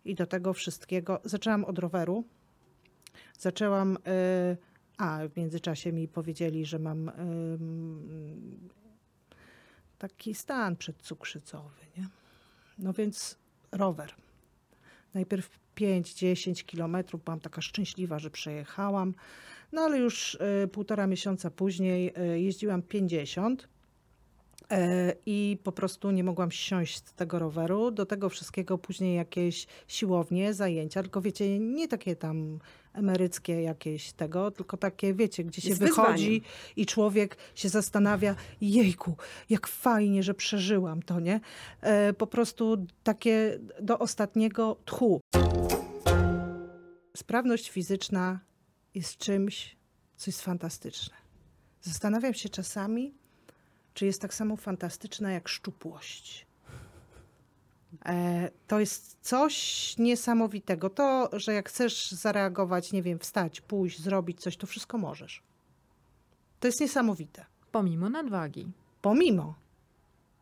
I 0.05 0.15
do 0.15 0.25
tego 0.25 0.53
wszystkiego 0.53 1.21
zaczęłam 1.23 1.65
od 1.65 1.79
roweru. 1.79 2.23
Zaczęłam. 3.39 3.97
y, 3.97 4.72
a 4.97 5.19
w 5.27 5.37
międzyczasie 5.37 5.91
mi 5.91 6.07
powiedzieli, 6.07 6.65
że 6.65 6.79
mam 6.79 7.11
taki 9.97 10.35
stan 10.35 10.75
przedcukrzycowy. 10.75 11.81
Nie? 11.97 12.07
No 12.79 12.93
więc 12.93 13.37
rower. 13.71 14.13
Najpierw 15.13 15.59
5-10 15.75 16.65
kilometrów, 16.65 17.23
byłam 17.23 17.39
taka 17.39 17.61
szczęśliwa, 17.61 18.19
że 18.19 18.29
przejechałam. 18.29 19.13
No 19.71 19.81
ale 19.81 19.97
już 19.97 20.37
y, 20.63 20.67
półtora 20.67 21.07
miesiąca 21.07 21.51
później 21.51 22.13
y, 22.33 22.39
jeździłam 22.39 22.81
50 22.81 23.63
e, 23.63 23.67
i 25.25 25.57
po 25.63 25.71
prostu 25.71 26.11
nie 26.11 26.23
mogłam 26.23 26.51
siąść 26.51 26.97
z 26.97 27.13
tego 27.13 27.39
roweru. 27.39 27.91
Do 27.91 28.05
tego 28.05 28.29
wszystkiego 28.29 28.77
później 28.77 29.15
jakieś 29.15 29.67
siłownie, 29.87 30.53
zajęcia, 30.53 31.01
tylko 31.01 31.21
wiecie, 31.21 31.59
nie 31.59 31.87
takie 31.87 32.15
tam 32.15 32.59
emeryckie 32.93 33.61
jakieś 33.61 34.13
tego, 34.13 34.51
tylko 34.51 34.77
takie, 34.77 35.13
wiecie, 35.13 35.43
gdzie 35.43 35.61
się 35.61 35.75
wychodzi 35.75 36.29
wyzwaniem. 36.29 36.41
i 36.75 36.85
człowiek 36.85 37.37
się 37.55 37.69
zastanawia, 37.69 38.35
jejku, 38.61 39.15
jak 39.49 39.67
fajnie, 39.67 40.23
że 40.23 40.33
przeżyłam 40.33 41.01
to, 41.01 41.19
nie? 41.19 41.39
E, 41.81 42.13
po 42.13 42.27
prostu 42.27 42.85
takie 43.03 43.59
do 43.81 43.99
ostatniego 43.99 44.77
tchu. 44.85 45.21
Sprawność 47.17 47.69
fizyczna 47.69 48.39
jest 48.95 49.17
czymś, 49.17 49.75
co 50.15 50.31
jest 50.31 50.41
fantastyczne. 50.41 51.15
Zastanawiam 51.81 52.33
się 52.33 52.49
czasami, 52.49 53.13
czy 53.93 54.05
jest 54.05 54.21
tak 54.21 54.33
samo 54.33 54.57
fantastyczna 54.57 55.31
jak 55.31 55.47
szczupłość. 55.47 56.45
E, 58.05 58.49
to 58.67 58.79
jest 58.79 59.17
coś 59.21 59.95
niesamowitego. 59.97 60.89
To, 60.89 61.29
że 61.33 61.53
jak 61.53 61.69
chcesz 61.69 62.11
zareagować, 62.11 62.91
nie 62.91 63.03
wiem, 63.03 63.19
wstać, 63.19 63.61
pójść, 63.61 64.01
zrobić 64.01 64.41
coś, 64.41 64.57
to 64.57 64.67
wszystko 64.67 64.97
możesz. 64.97 65.43
To 66.59 66.67
jest 66.67 66.81
niesamowite. 66.81 67.45
Pomimo 67.71 68.09
nadwagi. 68.09 68.71
Pomimo. 69.01 69.55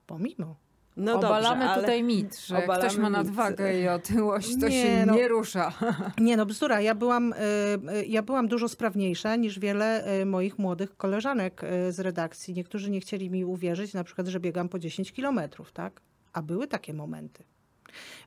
Pomimo. 0.08 0.56
No 0.98 1.16
Obalamy 1.16 1.60
dobrze, 1.60 1.70
ale 1.70 1.82
tutaj 1.82 2.04
mit, 2.04 2.40
że 2.40 2.62
ktoś 2.62 2.98
ma 2.98 3.10
mit. 3.10 3.18
nadwagę 3.18 3.82
i 3.82 3.88
otyłość, 3.88 4.60
to 4.60 4.68
Nie, 4.68 4.84
się 4.84 5.06
no. 5.06 5.16
nie 5.16 5.28
rusza. 5.28 5.74
Nie 6.20 6.38
no, 6.38 6.46
bzdura. 6.46 6.82
Ja 6.82 6.96
byłam, 6.96 7.34
y, 7.34 7.36
y, 7.98 8.06
ja 8.06 8.22
byłam 8.22 8.48
dużo 8.48 8.70
sprawniejsza 8.70 9.36
niż 9.36 9.60
wiele 9.60 10.20
y, 10.22 10.26
moich 10.26 10.60
młodych 10.60 10.98
koleżanek 10.98 11.62
z 11.90 12.00
redakcji. 12.00 12.54
Niektórzy 12.54 12.92
nie 12.92 13.00
chcieli 13.00 13.30
mi 13.30 13.46
uwierzyć, 13.46 13.94
na 13.94 14.04
przykład, 14.04 14.28
że 14.28 14.40
biegam 14.40 14.70
po 14.70 14.80
10 14.80 15.12
kilometrów, 15.12 15.72
tak? 15.72 16.02
A 16.34 16.42
były 16.42 16.68
takie 16.68 16.94
momenty. 16.94 17.44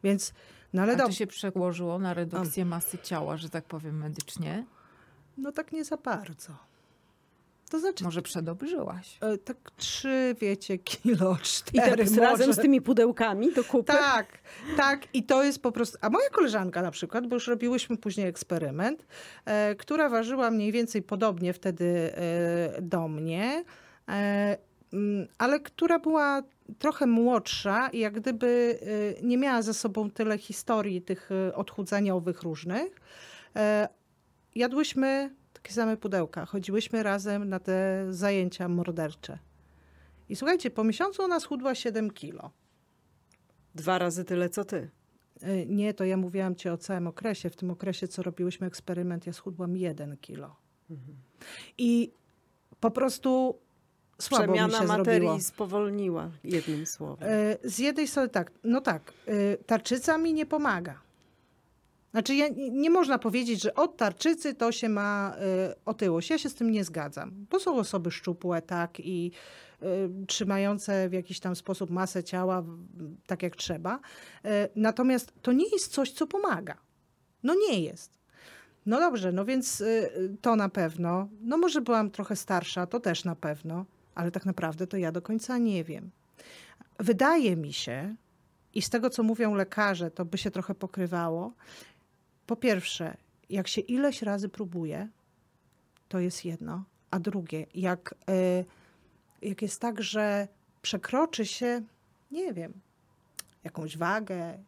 Więc, 0.04 0.32
no 0.72 0.82
ale 0.82 0.96
to 0.96 1.12
się 1.12 1.26
przełożyło 1.26 1.98
na 1.98 2.14
redukcję 2.14 2.64
masy 2.64 2.98
ciała, 2.98 3.36
że 3.36 3.50
tak 3.50 3.64
powiem 3.64 3.98
medycznie. 3.98 4.64
No 5.38 5.52
tak 5.52 5.72
nie 5.72 5.84
za 5.84 5.96
bardzo. 5.96 6.52
To 7.74 7.80
znaczy, 7.80 8.04
Może 8.04 8.22
przedobrzyłaś. 8.22 9.18
e, 9.20 9.38
tak 9.38 9.56
trzy, 9.76 10.36
wiecie, 10.40 10.78
kilo, 10.90 11.36
I 11.40 11.42
cztery 11.42 12.04
te, 12.04 12.20
razem 12.20 12.46
może. 12.46 12.52
z 12.60 12.62
tymi 12.62 12.80
pudełkami 12.80 13.52
do 13.52 13.64
kupy? 13.64 13.92
Tak, 13.92 14.26
tak. 14.76 15.00
I 15.14 15.22
to 15.22 15.44
jest 15.44 15.62
po 15.62 15.72
prostu. 15.72 15.98
A 16.00 16.10
moja 16.10 16.28
koleżanka 16.30 16.82
na 16.82 16.90
przykład, 16.90 17.26
bo 17.26 17.36
już 17.36 17.46
robiłyśmy 17.48 17.96
później 17.96 18.26
eksperyment, 18.26 19.06
e, 19.44 19.74
która 19.74 20.08
ważyła 20.08 20.50
mniej 20.50 20.72
więcej 20.72 21.02
podobnie 21.02 21.52
wtedy 21.52 22.12
e, 22.76 22.82
do 22.82 23.08
mnie, 23.08 23.64
e, 24.08 24.56
mm, 24.92 25.28
ale 25.38 25.60
która 25.60 25.98
była 25.98 26.42
trochę 26.78 27.06
młodsza 27.06 27.88
i 27.88 27.98
jak 27.98 28.14
gdyby 28.20 28.78
e, 29.20 29.22
nie 29.26 29.38
miała 29.38 29.62
ze 29.62 29.74
sobą 29.74 30.10
tyle 30.10 30.38
historii 30.38 31.02
tych 31.02 31.30
e, 31.48 31.54
odchudzaniowych 31.54 32.42
różnych. 32.42 33.00
Jadłyśmy 34.54 35.34
takie 35.64 35.74
same 35.74 35.96
pudełka, 35.96 36.46
chodziłyśmy 36.46 37.02
razem 37.02 37.48
na 37.48 37.58
te 37.60 38.06
zajęcia 38.10 38.68
mordercze. 38.68 39.38
I 40.28 40.36
słuchajcie, 40.36 40.70
po 40.70 40.84
miesiącu 40.84 41.22
ona 41.22 41.40
schudła 41.40 41.74
7 41.74 42.10
kilo. 42.10 42.50
Dwa 43.74 43.98
razy 43.98 44.24
tyle, 44.24 44.48
co 44.48 44.64
ty. 44.64 44.90
Y, 45.42 45.66
Nie, 45.68 45.94
to 45.94 46.04
ja 46.04 46.16
mówiłam 46.16 46.54
ci 46.56 46.68
o 46.68 46.76
całym 46.76 47.06
okresie. 47.06 47.50
W 47.50 47.56
tym 47.56 47.70
okresie, 47.70 48.08
co 48.08 48.22
robiłyśmy 48.22 48.66
eksperyment, 48.66 49.26
ja 49.26 49.32
schudłam 49.32 49.76
jeden 49.76 50.16
kilo. 50.16 50.56
I 51.78 52.12
po 52.80 52.90
prostu 52.90 53.58
słabo 54.18 54.42
mi 54.44 54.48
Przemiana 54.58 54.78
się 54.78 54.86
materii 54.86 55.20
zrobiło. 55.28 55.40
spowolniła, 55.40 56.30
jednym 56.44 56.86
słowem. 56.86 57.28
Y, 57.28 57.58
Z 57.70 57.78
jednej 57.78 58.08
strony 58.08 58.28
tak, 58.28 58.52
no 58.64 58.80
tak, 58.80 59.12
y, 59.28 59.58
tarczyca 59.66 60.18
mi 60.18 60.32
nie 60.34 60.46
pomaga. 60.46 61.00
Znaczy, 62.14 62.34
ja, 62.34 62.48
nie 62.56 62.90
można 62.90 63.18
powiedzieć, 63.18 63.62
że 63.62 63.74
od 63.74 63.96
tarczycy 63.96 64.54
to 64.54 64.72
się 64.72 64.88
ma 64.88 65.36
y, 65.70 65.84
otyłość. 65.84 66.30
Ja 66.30 66.38
się 66.38 66.48
z 66.48 66.54
tym 66.54 66.70
nie 66.70 66.84
zgadzam. 66.84 67.46
Bo 67.50 67.60
są 67.60 67.76
osoby 67.76 68.10
szczupłe, 68.10 68.62
tak, 68.62 69.00
i 69.00 69.32
y, 69.82 69.86
trzymające 70.26 71.08
w 71.08 71.12
jakiś 71.12 71.40
tam 71.40 71.56
sposób 71.56 71.90
masę 71.90 72.24
ciała 72.24 72.64
tak 73.26 73.42
jak 73.42 73.56
trzeba. 73.56 73.96
Y, 73.96 74.48
natomiast 74.76 75.32
to 75.42 75.52
nie 75.52 75.68
jest 75.72 75.92
coś, 75.92 76.12
co 76.12 76.26
pomaga. 76.26 76.76
No 77.42 77.54
nie 77.68 77.80
jest. 77.80 78.18
No 78.86 78.98
dobrze, 78.98 79.32
no 79.32 79.44
więc 79.44 79.80
y, 79.80 80.36
to 80.40 80.56
na 80.56 80.68
pewno. 80.68 81.28
No 81.40 81.58
może 81.58 81.80
byłam 81.80 82.10
trochę 82.10 82.36
starsza, 82.36 82.86
to 82.86 83.00
też 83.00 83.24
na 83.24 83.36
pewno, 83.36 83.84
ale 84.14 84.30
tak 84.30 84.46
naprawdę 84.46 84.86
to 84.86 84.96
ja 84.96 85.12
do 85.12 85.22
końca 85.22 85.58
nie 85.58 85.84
wiem. 85.84 86.10
Wydaje 86.98 87.56
mi 87.56 87.72
się, 87.72 88.16
i 88.74 88.82
z 88.82 88.90
tego 88.90 89.10
co 89.10 89.22
mówią 89.22 89.54
lekarze, 89.54 90.10
to 90.10 90.24
by 90.24 90.38
się 90.38 90.50
trochę 90.50 90.74
pokrywało. 90.74 91.52
Po 92.46 92.56
pierwsze, 92.56 93.16
jak 93.50 93.68
się 93.68 93.80
ileś 93.80 94.22
razy 94.22 94.48
próbuje, 94.48 95.08
to 96.08 96.18
jest 96.18 96.44
jedno, 96.44 96.84
a 97.10 97.18
drugie, 97.18 97.66
jak, 97.74 98.14
y, 98.30 98.64
jak 99.42 99.62
jest 99.62 99.80
tak, 99.80 100.02
że 100.02 100.48
przekroczy 100.82 101.46
się, 101.46 101.82
nie 102.30 102.52
wiem, 102.52 102.72
jakąś 103.64 103.96
wagę, 103.96 104.58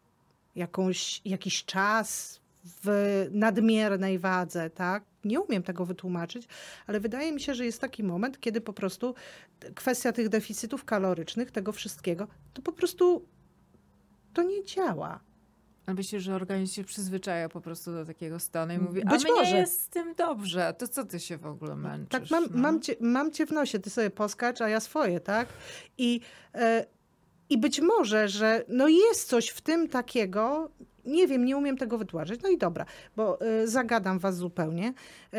jakąś, 0.55 1.21
jakiś 1.25 1.65
czas 1.65 2.39
w 2.83 3.27
nadmiernej 3.31 4.19
wadze, 4.19 4.69
tak? 4.69 5.03
Nie 5.23 5.41
umiem 5.41 5.63
tego 5.63 5.85
wytłumaczyć, 5.85 6.47
ale 6.87 6.99
wydaje 6.99 7.31
mi 7.31 7.41
się, 7.41 7.55
że 7.55 7.65
jest 7.65 7.81
taki 7.81 8.03
moment, 8.03 8.39
kiedy 8.39 8.61
po 8.61 8.73
prostu 8.73 9.15
kwestia 9.75 10.11
tych 10.11 10.29
deficytów 10.29 10.85
kalorycznych, 10.85 11.51
tego 11.51 11.71
wszystkiego, 11.71 12.27
to 12.53 12.61
po 12.61 12.71
prostu 12.71 13.25
to 14.33 14.43
nie 14.43 14.63
działa. 14.63 15.19
A 15.87 15.93
myślisz, 15.93 16.23
że 16.23 16.35
organizm 16.35 16.73
się 16.73 16.83
przyzwyczaja 16.83 17.49
po 17.49 17.61
prostu 17.61 17.91
do 17.91 18.05
takiego 18.05 18.39
stanu 18.39 18.73
i 18.73 18.77
mówi, 18.77 19.01
Być 19.01 19.25
a 19.25 19.31
mnie 19.31 19.39
może. 19.39 19.57
jest 19.57 19.81
z 19.81 19.89
tym 19.89 20.15
dobrze, 20.15 20.73
to 20.77 20.87
co 20.87 21.05
ty 21.05 21.19
się 21.19 21.37
w 21.37 21.45
ogóle 21.45 21.75
męczysz? 21.75 22.09
Tak, 22.09 22.31
mam, 22.31 22.43
no? 22.43 22.61
mam, 22.61 22.81
cię, 22.81 22.95
mam 22.99 23.31
cię 23.31 23.45
w 23.45 23.51
nosie, 23.51 23.79
ty 23.79 23.89
sobie 23.89 24.09
poskacz, 24.09 24.61
a 24.61 24.69
ja 24.69 24.79
swoje, 24.79 25.19
tak? 25.19 25.47
I, 25.97 26.21
e, 26.53 26.85
I 27.49 27.57
być 27.57 27.81
może, 27.81 28.27
że 28.27 28.63
no 28.67 28.87
jest 28.87 29.29
coś 29.29 29.47
w 29.47 29.61
tym 29.61 29.89
takiego, 29.89 30.69
nie 31.07 31.27
wiem, 31.27 31.45
nie 31.45 31.57
umiem 31.57 31.77
tego 31.77 31.97
wytłumaczyć. 31.97 32.41
No 32.43 32.49
i 32.49 32.57
dobra, 32.57 32.85
bo 33.15 33.39
y, 33.61 33.67
zagadam 33.67 34.19
was 34.19 34.37
zupełnie. 34.37 34.93
Y, 35.33 35.37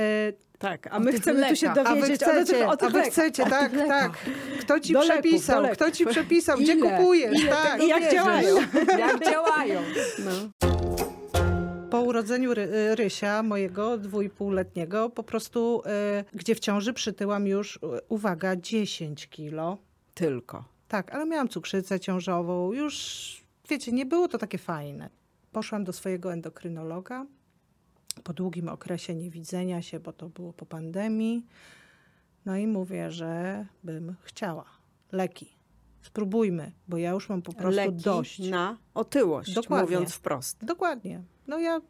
Tak, 0.59 0.87
a 0.87 0.97
O 0.97 1.01
my 1.01 1.13
chcemy 1.13 1.49
tu 1.49 1.57
się 1.57 1.69
lekach. 1.69 1.87
a 1.87 1.95
wy 1.95 2.01
dowiedzieć 2.01 2.23
o, 2.23 2.27
tych- 2.27 2.35
chcecie, 2.45 2.67
o 2.67 2.71
a 2.71 2.77
tych 2.77 2.91
wy 2.91 2.99
lekach. 2.99 3.13
chcecie, 3.13 3.45
tak, 3.45 3.73
tak. 3.89 4.13
Kto 4.61 4.81
ci 4.81 4.93
Do 4.93 5.01
przepisał, 5.01 5.63
leków. 5.63 5.77
kto 5.77 5.91
ci 5.91 6.07
przepisał, 6.07 6.59
gdzie 6.59 6.73
Ile? 6.73 6.91
kupujesz, 6.99 7.41
Ile 7.43 7.51
tak. 7.51 7.83
I 7.83 7.89
jak 7.89 7.99
bierzesz? 8.01 8.15
działają. 8.15 8.57
Jak 8.99 9.25
działają? 9.31 9.81
No. 10.25 10.31
Po 11.91 12.01
urodzeniu 12.01 12.55
Ry- 12.55 12.69
y, 12.75 12.95
Rysia, 12.97 13.43
mojego 13.43 13.99
dwójpółletniego, 13.99 15.11
po 15.11 15.23
prostu, 15.23 15.83
y, 16.21 16.25
gdzie 16.35 16.55
w 16.55 16.61
ciąży 16.61 16.93
przytyłam 16.93 17.47
już, 17.47 17.77
y, 17.77 17.81
uwaga, 18.09 18.57
10 18.57 19.29
kilo. 19.29 19.79
Tylko. 20.15 20.65
Tak, 20.89 21.15
ale 21.15 21.27
miałam 21.27 21.49
cukrzycę 21.49 22.01
ciążową, 22.01 22.73
już, 22.73 22.95
wiecie, 23.71 23.93
nie 23.93 24.07
było 24.07 24.29
to 24.29 24.39
takie 24.39 24.59
fajne. 24.59 25.11
Poszłam 25.53 25.85
do 25.85 25.93
swojego 25.93 26.33
endokrynologa 26.33 27.27
po 28.25 28.33
długim 28.33 28.69
okresie 28.69 29.15
niewidzenia 29.15 29.83
się, 29.83 30.01
bo 30.01 30.13
to 30.13 30.29
było 30.29 30.53
po 30.53 30.67
pandemii. 30.67 31.47
No 32.47 32.57
i 32.57 32.67
mówię, 32.67 33.11
że 33.11 33.67
bym 33.85 34.15
chciała 34.23 34.65
leki. 35.13 35.59
Spróbujmy, 36.03 36.73
bo 36.89 36.97
ja 36.97 37.11
już 37.11 37.29
mam 37.29 37.43
po 37.43 37.53
prostu 37.53 37.77
Leki 37.77 38.03
dość. 38.03 38.39
na 38.39 38.79
otyłość, 38.95 39.55
Dokładnie. 39.55 39.85
mówiąc 39.85 40.15
wprost. 40.15 40.65
Dokładnie. 40.65 41.23
No 41.47 41.59
ja 41.59 41.81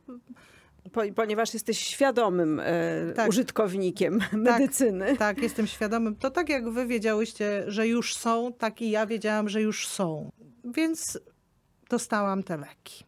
Po, 0.92 1.02
ponieważ 1.16 1.54
jesteś 1.54 1.78
świadomym 1.78 2.60
e, 2.64 3.12
Tak. 3.16 3.28
użytkownikiem 3.28 4.20
medycyny. 4.32 5.16
Tak, 5.16 5.38
jestem 5.38 5.66
świadomym. 5.66 6.16
To 6.16 6.30
tak 6.30 6.48
jak 6.48 6.70
wy 6.70 6.86
wiedziałyście, 6.86 7.64
że 7.66 7.88
już 7.88 8.16
są, 8.16 8.52
tak 8.52 8.82
i 8.82 8.90
ja 8.90 9.06
wiedziałam, 9.06 9.48
że 9.48 9.62
już 9.62 9.86
są. 9.88 10.30
Więc 10.64 11.18
dostałam 11.90 12.42
te 12.42 12.56
leki. 12.56 13.04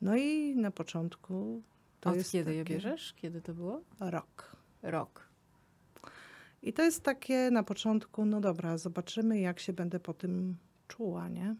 No 0.00 0.16
i 0.16 0.56
na 0.56 0.70
początku 0.70 1.62
to 2.00 2.10
Od 2.10 2.16
jest 2.16 2.32
kiedy 2.32 2.54
je 2.54 2.64
takie 2.64 2.74
bierzesz? 2.74 3.14
Kiedy 3.14 3.40
to 3.40 3.54
było? 3.54 3.82
Rok. 4.00 4.56
Rok. 4.82 5.28
I 6.62 6.72
to 6.72 6.82
jest 6.82 7.02
takie 7.02 7.50
na 7.50 7.62
początku, 7.62 8.24
no 8.24 8.40
dobra, 8.40 8.78
zobaczymy 8.78 9.40
jak 9.40 9.60
się 9.60 9.72
będę 9.72 10.00
po 10.00 10.14
tym 10.14 10.56
czuła, 10.88 11.28
nie? 11.28 11.56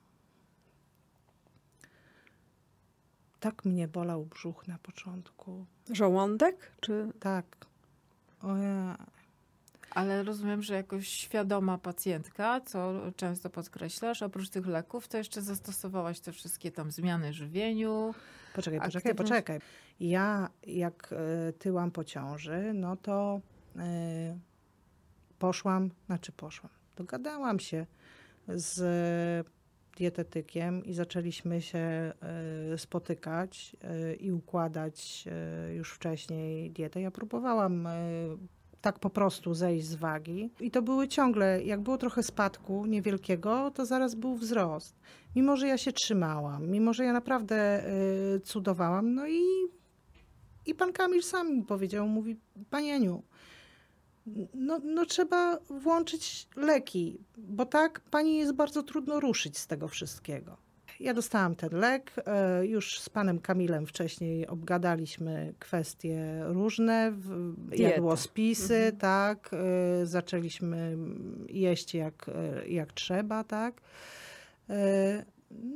Tak 3.41 3.65
mnie 3.65 3.89
bolał 3.89 4.27
brzuch 4.27 4.69
na 4.69 4.79
początku. 4.79 5.67
Żołądek? 5.91 6.73
Czy 6.81 7.13
Tak. 7.21 7.57
O 8.43 8.57
ja. 8.57 9.07
Ale 9.91 10.23
rozumiem, 10.23 10.63
że 10.63 10.75
jakoś 10.75 11.09
świadoma 11.09 11.79
pacjentka, 11.79 12.61
co 12.61 12.93
często 13.17 13.51
podkreślasz, 13.51 14.23
oprócz 14.23 14.49
tych 14.49 14.67
leków, 14.67 15.09
to 15.09 15.19
jeszcze 15.19 15.43
zastosowałaś 15.43 16.21
te 16.21 16.33
wszystkie 16.33 16.73
tam 16.73 16.91
zmiany 16.91 17.31
w 17.31 17.35
żywieniu. 17.35 18.15
Poczekaj, 18.55 18.81
poczekaj, 18.81 19.13
Aktywność. 19.13 19.31
poczekaj. 19.31 19.61
Ja 20.01 20.51
jak 20.67 21.11
e, 21.13 21.53
tyłam 21.53 21.91
po 21.91 22.05
ciąży, 22.05 22.73
no 22.75 22.97
to 22.97 23.41
e, 23.77 24.39
poszłam, 25.39 25.91
znaczy 26.07 26.33
poszłam, 26.33 26.73
dogadałam 26.97 27.61
się 27.61 27.87
z 28.49 29.47
dietetykiem 29.97 30.85
i 30.85 30.95
zaczęliśmy 30.95 31.63
się 31.63 31.79
e, 31.79 32.13
spotykać 32.79 33.77
i 34.21 34.33
układać 34.33 35.25
już 35.75 35.93
wcześniej 35.93 36.71
dietę. 36.71 37.01
Ja 37.01 37.11
próbowałam 37.11 37.89
tak 38.81 38.99
po 38.99 39.11
prostu 39.11 39.55
zejść 39.55 39.87
z 39.87 39.95
wagi 39.95 40.51
i 40.61 40.71
to 40.71 40.83
były 40.83 41.09
ciągle, 41.09 41.63
jak 41.63 41.81
było 41.81 41.99
trochę 41.99 42.23
spadku 42.23 42.87
niewielkiego, 42.87 43.71
to 43.71 43.87
zaraz 43.87 44.15
był 44.15 44.35
wzrost. 44.35 44.95
Mimo, 45.37 45.57
że 45.57 45.69
ja 45.69 45.79
się 45.79 45.93
trzymałam, 45.93 46.69
mimo, 46.71 46.93
że 46.93 47.05
ja 47.05 47.13
naprawdę 47.13 47.85
y, 48.37 48.41
cudowałam, 48.41 49.15
no 49.15 49.29
i, 49.29 49.43
i 50.67 50.75
pan 50.75 50.93
Kamil 50.93 51.23
sam 51.23 51.55
mi 51.55 51.63
powiedział, 51.63 52.09
mówi, 52.09 52.37
Pani 52.71 52.91
Aniu, 52.91 53.23
no, 54.55 54.81
no 54.85 55.07
trzeba 55.07 55.59
włączyć 55.71 56.49
leki, 56.57 57.19
bo 57.39 57.67
tak 57.67 58.01
pani 58.01 58.37
jest 58.37 58.53
bardzo 58.53 58.83
trudno 58.83 59.21
ruszyć 59.21 59.59
z 59.59 59.67
tego 59.67 59.89
wszystkiego. 59.89 60.68
Ja 61.01 61.15
dostałam 61.15 61.55
ten 61.55 61.71
lek, 61.73 62.13
e, 62.27 62.67
już 62.67 63.01
z 63.01 63.09
panem 63.09 63.39
Kamilem 63.41 63.87
wcześniej 63.87 64.47
obgadaliśmy 64.47 65.55
kwestie 65.59 66.41
różne, 66.47 67.13
Dietę. 67.57 67.83
jadłospisy, 67.83 68.75
Mhm. 68.75 68.97
tak, 68.97 69.51
e, 70.03 70.07
zaczęliśmy 70.07 70.97
jeść 71.49 71.95
jak, 71.95 72.29
e, 72.29 72.69
jak 72.69 72.93
trzeba, 72.93 73.45
tak. 73.45 73.81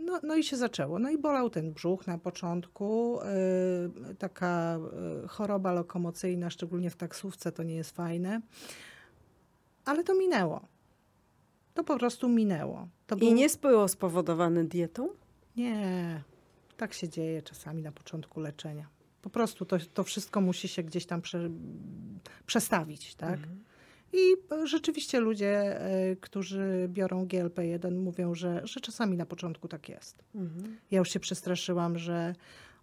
No, 0.04 0.20
no 0.22 0.36
i 0.36 0.44
się 0.44 0.56
zaczęło. 0.56 0.98
No 0.98 1.10
i 1.10 1.18
bolał 1.18 1.50
ten 1.50 1.72
brzuch 1.72 2.06
na 2.06 2.18
początku. 2.18 3.18
Taka 4.18 4.78
choroba 5.28 5.72
lokomocyjna, 5.72 6.50
szczególnie 6.50 6.90
w 6.90 6.96
taksówce, 6.96 7.52
to 7.52 7.62
nie 7.62 7.74
jest 7.74 7.96
fajne. 7.96 8.40
Ale 9.84 10.04
to 10.04 10.14
minęło. 10.14 10.60
To 11.74 11.84
po 11.84 11.98
prostu 11.98 12.28
minęło. 12.28 12.88
To 13.06 13.16
i 13.16 13.34
nie 13.34 13.46
było 13.62 13.88
spowodowane 13.88 14.64
dietą? 14.64 15.08
nie, 15.56 16.22
tak 16.76 16.94
się 16.94 17.08
dzieje 17.08 17.42
czasami 17.42 17.82
na 17.82 17.92
początku 17.92 18.40
leczenia. 18.40 18.88
Po 19.22 19.30
prostu 19.30 19.64
to, 19.64 19.76
to 19.94 20.04
wszystko 20.04 20.40
musi 20.40 20.68
się 20.68 20.82
gdzieś 20.82 21.06
tam 21.06 21.22
prze, 21.22 21.50
przestawić, 22.46 23.14
tak? 23.14 23.38
I 24.12 24.36
e, 24.52 24.66
rzeczywiście 24.66 25.20
ludzie, 25.20 25.80
e, 25.80 26.16
którzy 26.16 26.86
biorą 26.88 27.26
GLP-1 27.26 27.98
mówią, 27.98 28.34
że, 28.34 28.60
że 28.64 28.80
czasami 28.80 29.16
na 29.16 29.26
początku 29.26 29.68
tak 29.68 29.88
jest. 29.88 30.24
Mhm. 30.34 30.76
Ja 30.90 30.98
już 30.98 31.10
się 31.10 31.20
przestraszyłam, 31.20 31.98
że 31.98 32.34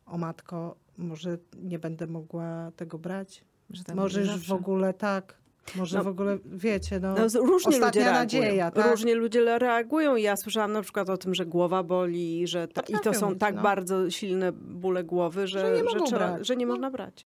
o 0.05 0.17
matko, 0.17 0.75
może 0.97 1.37
nie 1.55 1.79
będę 1.79 2.07
mogła 2.07 2.71
tego 2.75 2.99
brać. 2.99 3.43
Że 3.69 3.83
tak 3.83 3.95
może 3.95 4.19
będzie 4.19 4.33
już 4.33 4.47
w 4.47 4.53
ogóle 4.53 4.93
tak. 4.93 5.37
Może 5.75 5.97
No, 5.97 6.03
w 6.03 6.07
ogóle, 6.07 6.37
wiecie, 6.45 6.99
no, 6.99 7.13
No, 7.13 7.41
różnie 7.41 7.69
ostatnia 7.69 7.87
ludzie 7.87 7.99
reagują. 7.99 8.19
nadzieja, 8.19 8.71
tak? 8.71 8.91
Różnie 8.91 9.15
ludzie 9.15 9.59
reagują. 9.59 10.15
Ja 10.15 10.35
słyszałam 10.37 10.71
na 10.71 10.81
przykład 10.81 11.09
o 11.09 11.17
tym, 11.17 11.35
że 11.35 11.45
głowa 11.45 11.83
boli, 11.83 12.47
że 12.47 12.67
ta, 12.67 12.81
i 12.81 12.93
to 13.03 13.13
są 13.13 13.35
tak 13.35 13.55
no. 13.55 13.61
bardzo 13.61 14.09
silne 14.09 14.51
bóle 14.51 15.03
głowy, 15.03 15.47
że, 15.47 15.59
Że 15.59 15.77
nie 15.77 15.83
mogą 15.83 16.05
trzeba, 16.05 16.31
brać. 16.31 16.47
że 16.47 16.55
nie 16.55 16.65
No. 16.65 16.71
można 16.73 16.91
brać. 16.91 17.25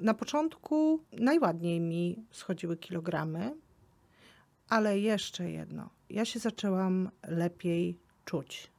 Na 0.00 0.14
początku 0.14 1.00
najładniej 1.12 1.80
mi 1.80 2.24
schodziły 2.30 2.76
kilogramy, 2.76 3.54
ale 4.68 4.98
jeszcze 4.98 5.50
jedno. 5.50 5.90
Ja 6.10 6.24
się 6.24 6.38
zaczęłam 6.38 7.10
lepiej 7.28 7.98
czuć. 8.24 8.70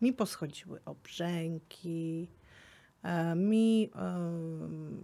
Mi 0.00 0.12
poschodziły 0.12 0.80
obrzęki, 0.84 2.28
mi 3.36 3.90
em, 3.94 5.00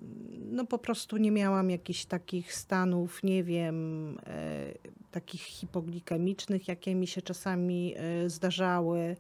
no 0.51 0.67
po 0.67 0.79
prostu 0.79 1.17
nie 1.17 1.31
miałam 1.31 1.71
jakichś 1.71 2.05
takich 2.05 2.55
stanów, 2.55 3.23
nie 3.23 3.45
wiem, 3.45 4.09
e, 4.27 4.73
takich 5.11 5.41
hipoglikemicznych, 5.41 6.69
jakie 6.69 6.95
mi 6.95 7.07
się 7.07 7.23
czasami 7.23 7.95
e, 7.97 8.31
zdarzały. 8.31 9.17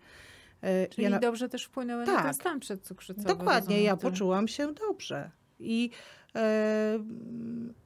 E, 0.62 0.88
Czyli 0.88 1.02
ja 1.02 1.18
dobrze 1.18 1.48
też 1.48 1.64
wpłynęły 1.64 2.06
na 2.06 2.14
ten 2.14 2.22
Tak. 2.24 2.34
stan 2.34 2.60
przedcukrzycowy. 2.60 3.28
Dokładnie, 3.28 3.82
ja 3.82 3.96
poczułam 3.96 4.48
się 4.48 4.74
dobrze. 4.74 5.30
I, 5.60 5.90
e, 6.34 6.98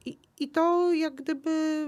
i, 0.05 0.17
I 0.39 0.49
to 0.49 0.93
jak 0.93 1.15
gdyby, 1.15 1.85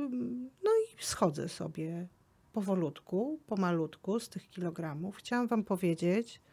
no 0.63 0.71
i 0.71 1.03
schodzę 1.03 1.49
sobie 1.49 2.07
powolutku, 2.53 3.39
pomalutku 3.47 4.19
z 4.19 4.29
tych 4.29 4.49
kilogramów. 4.49 5.15
Chciałam 5.15 5.47
wam 5.47 5.63
powiedzieć, 5.63 6.41
e, 6.47 6.52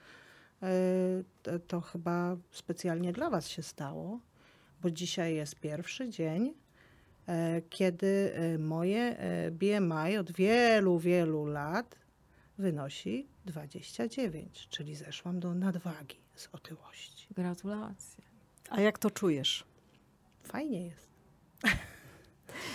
to, 1.42 1.58
to 1.58 1.80
chyba 1.80 2.36
specjalnie 2.50 3.12
dla 3.12 3.30
was 3.30 3.48
się 3.48 3.62
stało, 3.62 4.20
bo 4.82 4.90
dzisiaj 4.90 5.34
jest 5.34 5.60
pierwszy 5.60 6.08
dzień, 6.08 6.54
e, 7.26 7.62
kiedy 7.62 8.32
e, 8.34 8.58
moje 8.58 9.16
BMI 9.52 10.16
od 10.16 10.32
wielu, 10.32 10.98
wielu 10.98 11.44
lat 11.46 11.98
wynosi 12.58 13.26
29, 13.44 14.68
czyli 14.70 14.94
zeszłam 14.94 15.40
do 15.40 15.54
nadwagi 15.54 16.16
z 16.34 16.48
otyłości. 16.52 17.26
Gratulacje. 17.34 18.24
A 18.70 18.80
jak 18.80 18.98
to 18.98 19.10
czujesz? 19.10 19.64
Fajnie 20.42 20.86
jest. 20.86 21.08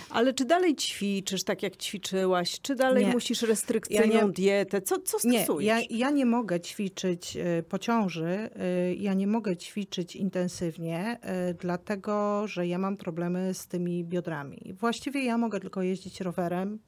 Ale 0.09 0.33
czy 0.33 0.45
dalej 0.45 0.75
ćwiczysz 0.75 1.43
tak, 1.43 1.63
jak 1.63 1.77
ćwiczyłaś? 1.77 2.61
Czy 2.61 2.75
dalej 2.75 3.05
Nie. 3.05 3.11
musisz 3.11 3.41
restrykcyjną 3.41 4.15
Ja 4.15 4.23
nie- 4.23 4.31
dietę? 4.31 4.81
Co, 4.81 4.99
co 4.99 5.17
Nie, 5.27 5.43
stosujesz? 5.43 5.67
ja, 5.67 5.97
ja 5.97 6.09
nie 6.09 6.25
mogę 6.25 6.59
ćwiczyć 6.61 7.38
y, 7.38 7.63
po 7.69 7.79
ciąży, 7.79 8.49
y, 8.91 8.95
ja 8.95 9.13
nie 9.13 9.27
mogę 9.27 9.57
ćwiczyć 9.57 10.15
intensywnie, 10.15 11.19
y, 11.49 11.53
dlatego 11.53 12.47
że 12.47 12.67
ja 12.67 12.77
mam 12.77 12.97
problemy 12.97 13.53
z 13.53 13.67
tymi 13.67 14.03
biodrami. 14.03 14.73
Właściwie 14.79 15.25
ja 15.25 15.38
mogę 15.38 15.59
tylko 15.59 15.81
jeździć 15.81 16.21
rowerem 16.21 16.79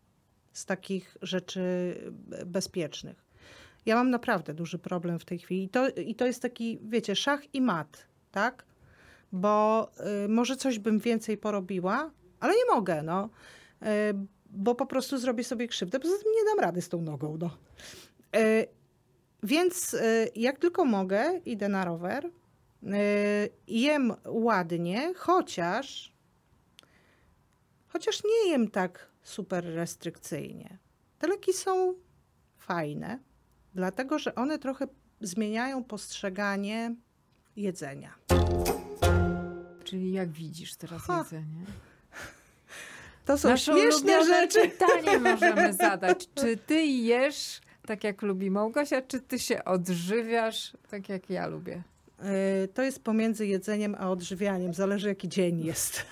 z 0.54 0.66
takich 0.66 1.18
rzeczy 1.22 1.94
bezpiecznych. 2.46 3.26
Ja 3.86 3.96
mam 3.96 4.10
naprawdę 4.10 4.54
duży 4.54 4.80
problem 4.80 5.20
w 5.20 5.26
tej 5.26 5.40
chwili. 5.40 5.64
I 5.64 5.70
to, 5.70 5.90
i 5.90 6.16
to 6.16 6.26
jest 6.26 6.42
taki, 6.42 6.80
wiecie, 6.84 7.16
szach 7.16 7.56
i 7.56 7.62
mat, 7.62 8.08
tak? 8.32 8.66
Bo 9.32 9.88
y, 10.26 10.28
może 10.30 10.56
coś 10.56 10.80
bym 10.80 11.00
więcej 11.00 11.38
porobiła, 11.38 12.12
ale 12.40 12.54
nie 12.54 12.76
mogę, 12.76 13.04
no. 13.04 13.30
Y, 13.84 13.88
bo 14.50 14.76
po 14.76 14.86
prostu 14.86 15.18
zrobię 15.18 15.44
sobie 15.44 15.68
krzywdę. 15.68 16.00
Poza 16.00 16.18
tym 16.18 16.32
nie 16.36 16.46
dam 16.46 16.60
rady 16.60 16.82
z 16.82 16.90
tą 16.90 17.02
nogą. 17.02 17.38
No. 17.42 17.58
E, 18.36 18.66
więc 19.44 19.94
e, 19.94 20.28
jak 20.36 20.60
tylko 20.60 20.86
mogę, 20.86 21.42
idę 21.46 21.70
na 21.70 21.86
rower. 21.86 22.26
E, 22.26 22.30
jem 23.68 24.14
ładnie, 24.26 25.14
chociaż 25.16 26.18
chociaż 27.88 28.24
nie 28.24 28.52
jem 28.52 28.72
tak 28.72 29.10
super 29.24 29.66
restrykcyjnie. 29.66 30.78
Te 31.20 31.28
leki 31.28 31.54
są 31.54 31.94
fajne, 32.58 33.20
dlatego 33.74 34.20
że 34.20 34.36
one 34.36 34.60
trochę 34.60 34.88
zmieniają 35.22 35.84
postrzeganie 35.84 36.96
jedzenia. 37.56 38.16
Czyli 39.84 40.12
jak 40.12 40.32
widzisz 40.32 40.76
teraz 40.76 41.02
Ha. 41.02 41.18
jedzenie? 41.18 41.66
To 43.28 43.38
są 43.38 43.50
Nasze 43.50 43.72
śmieszne 43.72 44.26
rzeczy. 44.26 44.60
pytanie 44.70 45.20
możemy 45.32 45.74
zadać. 45.74 46.30
Czy 46.36 46.58
ty 46.58 46.82
jesz 46.86 47.62
tak 47.88 48.04
jak 48.04 48.22
lubi 48.22 48.52
Małgosia, 48.52 49.02
czy 49.02 49.20
ty 49.20 49.40
się 49.40 49.66
odżywiasz 49.66 50.74
tak 50.92 51.10
jak 51.10 51.30
ja 51.30 51.48
lubię? 51.48 51.84
Y, 52.64 52.68
To 52.68 52.82
jest 52.82 53.04
pomiędzy 53.04 53.48
jedzeniem 53.48 53.96
a 54.00 54.10
odżywianiem, 54.10 54.74
zależy 54.74 55.08
jaki 55.08 55.30
dzień 55.30 55.66
jest. 55.66 56.06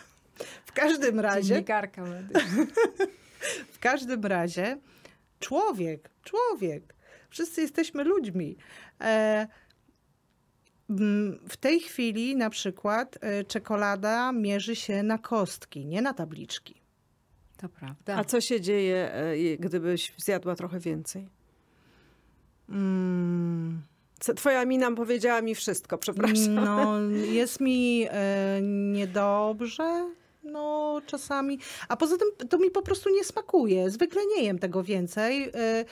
W 0.65 0.71
każdym 0.73 1.19
razie, 1.19 1.47
Dziennikarka 1.47 2.01
medyczna. 2.04 2.41
w 3.75 3.80
każdym 3.80 4.25
razie 4.25 4.78
człowiek, 5.39 6.10
człowiek, 6.23 6.95
wszyscy 7.30 7.62
jesteśmy 7.62 8.04
ludźmi. 8.04 8.58
E, 9.01 9.47
mm, 10.89 11.39
W 11.49 11.58
tej 11.58 11.80
chwili 11.80 12.36
na 12.36 12.49
przykład 12.49 13.17
e, 13.21 13.43
czekolada 13.43 14.32
mierzy 14.32 14.75
się 14.75 15.04
na 15.04 15.17
kostki, 15.17 15.86
nie 15.86 16.01
na 16.01 16.13
tabliczki. 16.13 16.85
To 17.65 17.69
prawda. 17.69 18.15
A 18.15 18.23
co 18.23 18.41
się 18.41 18.62
dzieje, 18.62 19.12
e, 19.13 19.58
gdybyś 19.58 20.13
zjadła 20.17 20.56
trochę 20.56 20.80
więcej? 20.80 21.28
Mm, 22.69 23.82
Twoja 24.36 24.65
mina 24.65 24.91
powiedziała 24.91 25.41
mi 25.41 25.56
wszystko, 25.56 25.97
przepraszam. 25.97 26.54
No, 26.54 26.99
jest 27.39 27.60
mi 27.60 28.08
e, 28.10 28.60
niedobrze. 28.91 30.10
No, 30.43 31.01
czasami. 31.06 31.60
A 31.89 31.97
poza 31.97 32.17
tym 32.17 32.47
to 32.49 32.58
mi 32.58 32.71
po 32.71 32.82
prostu 32.82 33.10
nie 33.10 33.23
smakuje. 33.23 33.89
Zwykle 33.89 34.21
nie 34.38 34.43
jem 34.43 34.60
tego 34.60 34.84
więcej. 34.84 35.49
E, 35.54 35.86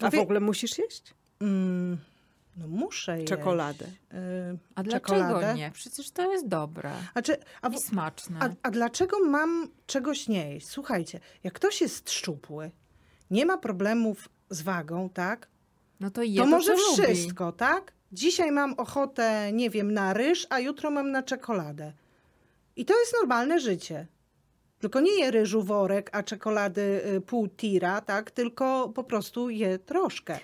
A 0.00 0.10
w 0.10 0.14
ogóle 0.18 0.40
musisz 0.40 0.78
jeść? 0.78 1.14
Mm, 1.40 1.98
no 2.60 2.68
muszę 2.68 3.18
jeść. 3.18 3.28
Czekoladę. 3.28 3.86
E, 4.12 4.56
A 4.74 4.82
dlaczego 4.82 5.06
czekoladę. 5.06 5.54
nie? 5.54 5.70
Przecież 5.70 6.10
to 6.10 6.32
jest 6.32 6.48
dobre 6.48 6.92
A, 7.14 7.22
czy, 7.22 7.36
a, 7.62 7.70
w- 7.70 7.74
i 7.74 7.78
smaczne. 7.78 8.36
a, 8.40 8.48
a 8.62 8.70
dlaczego 8.70 9.20
mam 9.24 9.68
czegoś 9.86 10.28
nie 10.28 10.52
jeść? 10.54 10.68
Słuchajcie, 10.68 11.20
jak 11.44 11.54
ktoś 11.54 11.80
jest 11.80 12.10
szczupły, 12.10 12.70
nie 13.30 13.46
ma 13.46 13.58
problemów 13.58 14.28
z 14.50 14.62
wagą, 14.62 15.08
tak? 15.10 15.48
No 16.00 16.10
to 16.10 16.22
je 16.22 16.36
to 16.36 16.42
to, 16.44 16.50
może 16.50 16.74
co 16.74 16.90
lubi. 17.02 17.14
wszystko, 17.14 17.52
tak? 17.52 17.92
Dzisiaj 18.12 18.52
mam 18.52 18.72
ochotę, 18.74 19.52
nie 19.52 19.70
wiem, 19.70 19.92
na 19.94 20.12
ryż, 20.12 20.46
a 20.50 20.58
jutro 20.60 20.90
mam 20.90 21.10
na 21.10 21.22
czekoladę. 21.22 21.92
I 22.76 22.84
to 22.84 23.00
jest 23.00 23.14
normalne 23.20 23.60
życie. 23.60 24.06
Tylko 24.78 25.00
nie 25.00 25.20
je 25.20 25.30
ryżu 25.30 25.62
worek, 25.62 26.10
a 26.12 26.22
czekolady 26.22 27.00
y, 27.16 27.20
pół 27.20 27.48
tira, 27.48 28.00
tak? 28.00 28.30
Tylko 28.30 28.88
po 28.88 29.04
prostu 29.04 29.50
je 29.50 29.78
troszkę. 29.78 30.38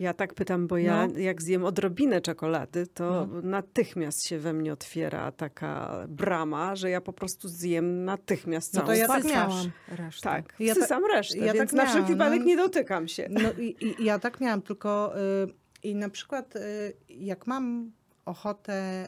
Ja 0.00 0.14
tak 0.14 0.34
pytam, 0.34 0.66
bo 0.66 0.78
ja 0.78 1.06
No. 1.06 1.18
jak 1.18 1.42
zjem 1.42 1.64
odrobinę 1.64 2.20
czekolady, 2.20 2.86
to 2.86 3.28
natychmiast 3.42 4.26
się 4.28 4.38
we 4.38 4.52
mnie 4.52 4.72
otwiera 4.72 5.32
taka 5.32 6.04
brama, 6.08 6.76
że 6.76 6.90
ja 6.90 7.00
po 7.00 7.12
prostu 7.12 7.48
zjem 7.48 8.04
natychmiast 8.04 8.74
No 8.74 8.80
całą 8.80 8.86
to 8.92 8.94
ja 8.94 9.06
tak 9.08 9.24
miałam. 9.24 9.70
Resztę. 9.88 10.22
Tak, 10.28 10.54
Ja 10.60 10.74
ta- 10.74 10.80
wsysam 10.80 11.02
resztę, 11.06 11.38
ja 11.38 11.52
więc 11.52 11.70
tak 11.70 11.76
na 11.78 11.86
wszelki 11.86 11.98
miałam, 12.12 12.18
wypadek 12.18 12.40
no. 12.40 12.46
nie 12.46 12.56
dotykam 12.56 13.08
się. 13.08 13.26
No 13.30 13.52
i, 13.58 13.76
i 14.00 14.04
ja 14.04 14.18
tak 14.18 14.40
miałam, 14.40 14.62
tylko 14.62 15.14
y, 15.18 15.52
i 15.82 15.94
na 15.94 16.08
przykład 16.08 16.56
y, 16.56 16.60
jak 17.08 17.46
mam 17.46 17.92
ochotę 18.24 19.06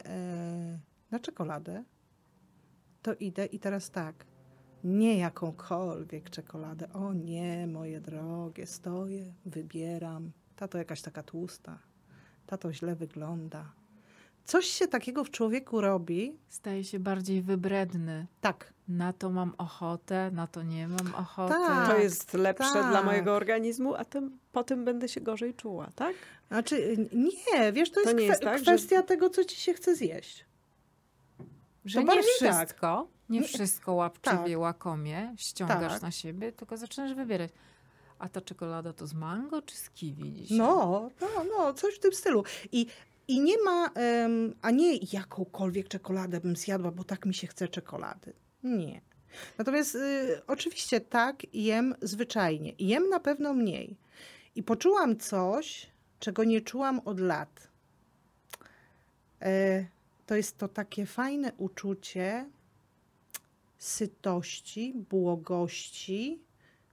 y, 0.75 0.79
na 1.11 1.19
czekoladę, 1.19 1.83
to 3.01 3.13
idę 3.13 3.45
i 3.45 3.59
teraz 3.59 3.91
tak, 3.91 4.25
nie 4.83 5.17
jakąkolwiek 5.17 6.29
czekoladę. 6.29 6.93
O 6.93 7.13
nie, 7.13 7.67
moje 7.67 8.01
drogie, 8.01 8.65
stoję, 8.65 9.33
wybieram. 9.45 10.31
Ta 10.57 10.67
to 10.67 10.77
jakaś 10.77 11.01
taka 11.01 11.23
tłusta, 11.23 11.77
ta 12.47 12.57
to 12.57 12.73
źle 12.73 12.95
wygląda. 12.95 13.65
Coś 14.45 14.65
się 14.65 14.87
takiego 14.87 15.23
w 15.23 15.31
człowieku 15.31 15.81
robi, 15.81 16.37
Staje 16.49 16.83
się 16.83 16.99
bardziej 16.99 17.41
wybredny. 17.41 18.27
tak, 18.41 18.73
Na 18.87 19.13
to 19.13 19.29
mam 19.29 19.53
ochotę, 19.57 20.31
na 20.33 20.47
to 20.47 20.63
nie 20.63 20.87
mam 20.87 21.15
ochoty. 21.15 21.53
Tak. 21.53 21.89
To 21.91 21.97
jest 21.97 22.33
lepsze 22.33 22.71
dla 22.73 22.91
tak. 22.91 23.05
mojego 23.05 23.33
organizmu, 23.35 23.95
a 23.95 24.05
tym, 24.05 24.39
potem 24.51 24.85
będę 24.85 25.07
się 25.09 25.21
gorzej 25.21 25.53
czuła, 25.53 25.89
tak? 25.95 26.15
znaczy 26.47 26.97
nie, 27.13 27.73
wiesz, 27.73 27.89
to 27.91 27.95
To 27.95 28.09
jest 28.09 28.13
nie 28.19 28.23
kwe- 28.25 28.29
jest 28.29 28.41
tak, 28.41 28.57
że- 28.57 28.63
kwestia 28.63 29.03
tego, 29.03 29.29
co 29.29 29.43
ci 29.45 29.55
się 29.55 29.73
chce 29.73 29.95
zjeść. 29.95 30.45
Że 31.85 31.99
To 32.01 32.05
nie 32.07 32.15
tak. 32.15 32.23
wszystko, 32.25 33.07
nie 33.29 33.39
Nie- 33.39 33.47
wszystko 33.47 33.93
łapczywie, 33.93 34.37
tak. 34.51 34.57
łakomie 34.59 35.33
ściągasz 35.37 35.93
Tak. 35.93 36.01
na 36.01 36.11
siebie, 36.11 36.51
tylko 36.51 36.77
zaczynasz 36.77 37.13
wybierać. 37.13 37.51
A 38.19 38.29
ta 38.29 38.41
czekolada 38.41 38.93
to 38.93 39.07
z 39.07 39.13
mango 39.13 39.61
czy 39.61 39.75
z 39.75 39.89
kiwi 39.89 40.33
dzisiaj? 40.33 40.57
No, 40.57 41.09
no, 41.21 41.27
no, 41.57 41.73
coś 41.73 41.95
w 41.95 41.99
tym 41.99 42.13
stylu. 42.13 42.43
I, 42.71 42.87
i 43.27 43.41
nie 43.41 43.63
ma, 43.63 43.89
em, 43.95 44.55
a 44.61 44.71
nie 44.71 44.97
jakąkolwiek 45.13 45.87
czekoladę 45.87 46.39
bym 46.39 46.55
zjadła, 46.55 46.91
bo 46.91 47.03
tak 47.03 47.25
mi 47.25 47.33
się 47.33 47.47
chce 47.47 47.67
czekolady. 47.67 48.33
Nie. 48.63 49.01
Natomiast 49.57 49.95
y, 49.95 50.41
oczywiście 50.47 51.01
tak 51.01 51.53
jem 51.53 51.95
zwyczajnie. 52.01 52.73
Jem 52.79 53.09
na 53.09 53.19
pewno 53.19 53.53
mniej. 53.53 53.97
I 54.55 54.63
poczułam 54.63 55.17
coś, 55.17 55.87
czego 56.19 56.43
nie 56.43 56.61
czułam 56.61 56.99
od 57.05 57.19
lat. 57.19 57.67
E, 59.41 59.85
to 60.25 60.35
jest 60.35 60.57
to 60.57 60.67
takie 60.67 61.05
fajne 61.05 61.51
uczucie 61.57 62.49
sytości, 63.77 64.93
błogości 65.09 66.41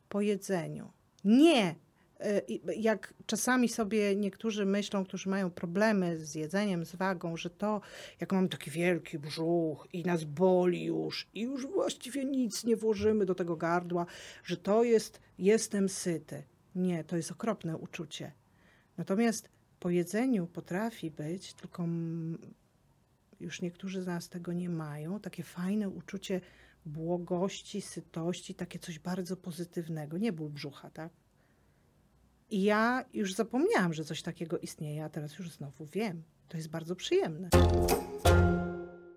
po 0.09 0.21
jedzeniu. 0.21 0.94
Nie 1.25 1.75
e, 2.21 2.43
jak 2.77 3.15
czasami 3.27 3.69
sobie 3.69 4.17
niektórzy 4.17 4.67
myślą, 4.67 5.05
którzy 5.05 5.29
mają 5.29 5.51
problemy 5.51 6.19
z 6.19 6.35
jedzeniem, 6.35 6.85
z 6.85 6.97
wagą, 6.97 7.37
że 7.37 7.51
to 7.51 7.81
jak 8.21 8.33
mam 8.33 8.49
taki 8.49 8.71
wielki 8.71 9.19
brzuch 9.19 9.89
i 9.93 10.03
nas 10.05 10.25
boli 10.25 10.85
już 10.85 11.29
i 11.35 11.41
już 11.41 11.67
właściwie 11.67 12.25
nic 12.25 12.65
nie 12.65 12.77
włożymy 12.77 13.27
do 13.27 13.35
tego 13.35 13.57
gardła, 13.57 14.07
że 14.45 14.57
to 14.57 14.85
jest 14.85 15.21
jestem 15.39 15.89
syty. 15.89 16.43
Nie, 16.75 17.05
to 17.05 17.17
jest 17.17 17.31
okropne 17.31 17.77
uczucie. 17.77 18.33
Natomiast 18.97 19.49
po 19.81 19.91
jedzeniu 19.91 20.47
potrafi 20.47 21.11
być, 21.11 21.55
tylko 21.55 21.89
już 23.41 23.63
niektórzy 23.63 24.03
z 24.03 24.07
nas 24.07 24.29
tego 24.29 24.53
nie 24.53 24.69
mają, 24.69 25.21
takie 25.21 25.43
fajne 25.43 25.89
uczucie 25.89 26.41
błogości, 26.87 27.81
sytości, 27.81 28.55
takie 28.55 28.79
coś 28.79 28.99
bardzo 28.99 29.37
pozytywnego, 29.37 30.19
nie 30.19 30.33
ból 30.33 30.49
brzucha, 30.51 30.91
tak? 30.91 31.13
I 32.51 32.63
ja 32.63 33.05
już 33.13 33.35
zapomniałam, 33.35 33.95
że 33.95 34.05
coś 34.05 34.23
takiego 34.23 34.59
istnieje, 34.59 35.05
a 35.05 35.09
teraz 35.09 35.39
już 35.39 35.51
znowu 35.51 35.87
wiem. 35.87 36.23
To 36.49 36.57
jest 36.57 36.69
bardzo 36.71 36.97
przyjemne. 36.97 37.49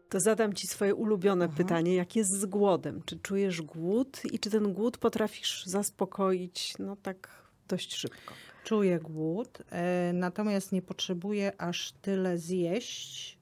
To 0.10 0.20
zadam 0.20 0.54
ci 0.54 0.68
swoje 0.68 0.96
ulubione 0.96 1.46
Mhm. 1.46 1.58
pytanie, 1.58 1.96
jak 1.96 2.16
jest 2.16 2.32
z 2.32 2.46
głodem? 2.46 3.02
Czy 3.06 3.20
czujesz 3.20 3.62
głód 3.62 4.22
i 4.32 4.40
czy 4.40 4.50
ten 4.50 4.74
głód 4.74 4.98
potrafisz 4.98 5.66
zaspokoić 5.66 6.74
no 6.80 6.96
tak 6.96 7.30
dość 7.68 7.96
szybko? 7.96 8.34
Czuję 8.64 9.00
głód, 9.00 9.58
e, 9.70 10.12
natomiast 10.14 10.72
nie 10.72 10.82
potrzebuję 10.82 11.62
aż 11.62 11.92
tyle 11.92 12.38
zjeść, 12.38 13.37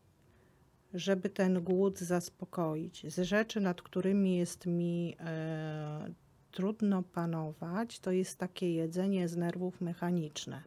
żeby 0.95 1.29
ten 1.29 1.63
głód 1.63 1.99
zaspokoić. 1.99 3.05
Z 3.13 3.19
rzeczy, 3.19 3.62
nad 3.62 3.81
którymi 3.81 4.38
jest 4.38 4.65
mi 4.65 5.15
e, 5.19 6.13
trudno 6.51 7.03
panować, 7.03 7.99
to 7.99 8.12
jest 8.12 8.38
takie 8.38 8.73
jedzenie 8.73 9.27
z 9.27 9.38
nerwów 9.38 9.81
mechaniczne. 9.81 10.62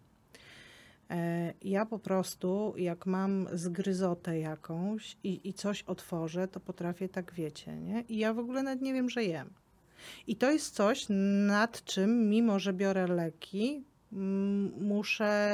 E, 1.11 1.55
Ja 1.63 1.87
po 1.87 1.99
prostu, 1.99 2.75
jak 2.77 3.07
mam 3.07 3.47
zgryzotę 3.53 4.39
jakąś 4.39 5.17
i, 5.25 5.49
i 5.49 5.53
coś 5.55 5.83
otworzę, 5.83 6.49
to 6.49 6.61
potrafię 6.61 7.09
tak, 7.09 7.33
wiecie, 7.35 7.77
nie? 7.77 8.05
I 8.09 8.19
ja 8.19 8.35
w 8.35 8.39
ogóle 8.39 8.63
nawet 8.63 8.83
nie 8.83 8.93
wiem, 8.93 9.11
że 9.11 9.25
jem. 9.25 9.51
I 10.27 10.37
to 10.37 10.51
jest 10.51 10.75
coś, 10.75 11.07
nad 11.47 11.85
czym, 11.85 12.29
mimo 12.29 12.59
że 12.59 12.73
biorę 12.73 13.07
leki, 13.07 13.85
muszę 14.81 15.51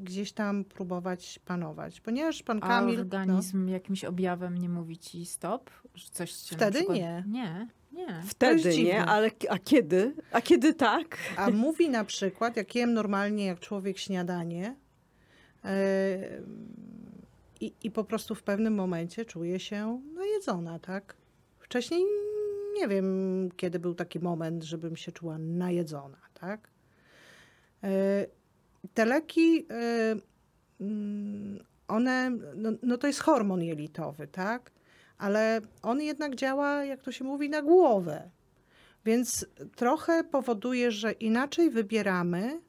gdzieś 0.00 0.32
tam 0.32 0.64
próbować 0.64 1.40
panować. 1.44 2.00
Ponieważ 2.00 2.42
pan 2.42 2.58
A 2.62 2.68
Kamil... 2.68 2.94
no, 2.94 3.00
organizm 3.00 3.68
jakimś 3.68 4.04
objawem 4.04 4.58
nie 4.58 4.68
mówi 4.68 4.98
ci 4.98 5.26
stop? 5.26 5.70
Że 5.94 6.08
coś 6.10 6.32
Wtedy 6.32 6.78
przykład... 6.78 6.98
nie. 6.98 7.24
Nie, 7.26 7.68
nie. 7.92 8.22
Wtedy 8.26 8.82
nie, 8.82 9.04
ale 9.04 9.30
a 9.48 9.58
kiedy? 9.58 10.14
A 10.32 10.40
kiedy 10.40 10.74
tak? 10.74 11.18
A 11.36 11.50
mówi 11.50 11.90
na 11.90 12.04
przykład, 12.04 12.56
jak 12.56 12.74
jem 12.74 12.92
normalnie 12.92 13.46
jak 13.46 13.60
człowiek 13.60 13.98
śniadanie 13.98 14.76
yy, 15.64 15.70
i, 17.60 17.72
i 17.82 17.90
po 17.90 18.04
prostu 18.04 18.34
w 18.34 18.42
pewnym 18.42 18.74
momencie 18.74 19.24
czuję 19.24 19.60
się 19.60 20.02
najedzona, 20.14 20.78
tak? 20.78 21.16
Wcześniej 21.58 22.04
nie 22.80 22.88
wiem, 22.88 23.48
kiedy 23.56 23.78
był 23.78 23.94
taki 23.94 24.20
moment, 24.20 24.62
żebym 24.64 24.96
się 24.96 25.12
czuła 25.12 25.38
najedzona, 25.38 26.18
tak? 26.34 26.75
E, 27.86 28.26
Te 28.94 29.04
leki, 29.04 29.66
e, 29.70 30.16
mm, 30.80 31.58
one, 31.88 32.30
no, 32.54 32.70
no 32.82 32.98
to 32.98 33.06
jest 33.06 33.20
hormon 33.20 33.62
jelitowy, 33.62 34.26
tak? 34.26 34.70
Ale 35.18 35.60
on 35.82 36.00
jednak 36.00 36.34
działa, 36.34 36.84
jak 36.84 37.02
to 37.02 37.12
się 37.12 37.24
mówi, 37.24 37.50
na 37.50 37.62
głowę. 37.62 38.30
Więc 39.04 39.46
trochę 39.76 40.24
powoduje, 40.24 40.90
że 40.90 41.12
inaczej 41.12 41.70
wybieramy 41.70 42.60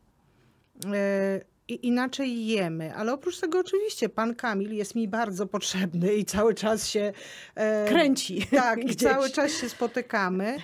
e, 0.94 1.42
i 1.68 1.88
inaczej 1.88 2.48
jemy. 2.48 2.96
Ale 2.96 3.14
oprócz 3.14 3.40
tego 3.40 3.60
oczywiście 3.60 4.10
pan 4.10 4.36
Kamil 4.36 4.74
jest 4.74 4.96
mi 4.96 5.08
bardzo 5.08 5.48
potrzebny 5.48 6.14
i 6.14 6.26
cały 6.26 6.54
czas 6.54 6.88
się... 6.88 7.14
Kręci. 7.88 8.48
tak, 8.52 8.84
i 8.92 8.96
cały 8.96 9.30
czas 9.30 9.52
się 9.52 9.70
spotykamy. 9.70 10.58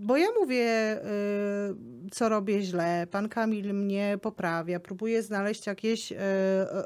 Bo 0.00 0.16
ja 0.16 0.26
mówię, 0.40 0.64
e, 0.64 1.00
co 2.10 2.28
robię 2.28 2.62
źle. 2.62 3.06
Pan 3.10 3.28
Kamil 3.28 3.74
mnie 3.74 4.18
poprawia, 4.22 4.80
próbuje 4.80 5.22
znaleźć 5.22 5.66
jakieś 5.66 6.12
e, 6.12 6.16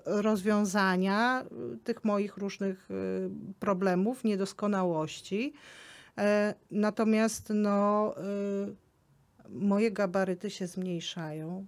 rozwiązania 0.07 1.43
e, 1.43 1.77
tych 1.85 2.05
moich 2.05 2.37
różnych 2.37 2.89
problemów, 3.59 4.25
niedoskonałości. 4.25 5.53
Natomiast 6.71 7.53
no, 7.55 8.15
moje 9.49 9.91
gabaryty 9.91 10.51
się 10.51 10.67
zmniejszają, 10.67 11.67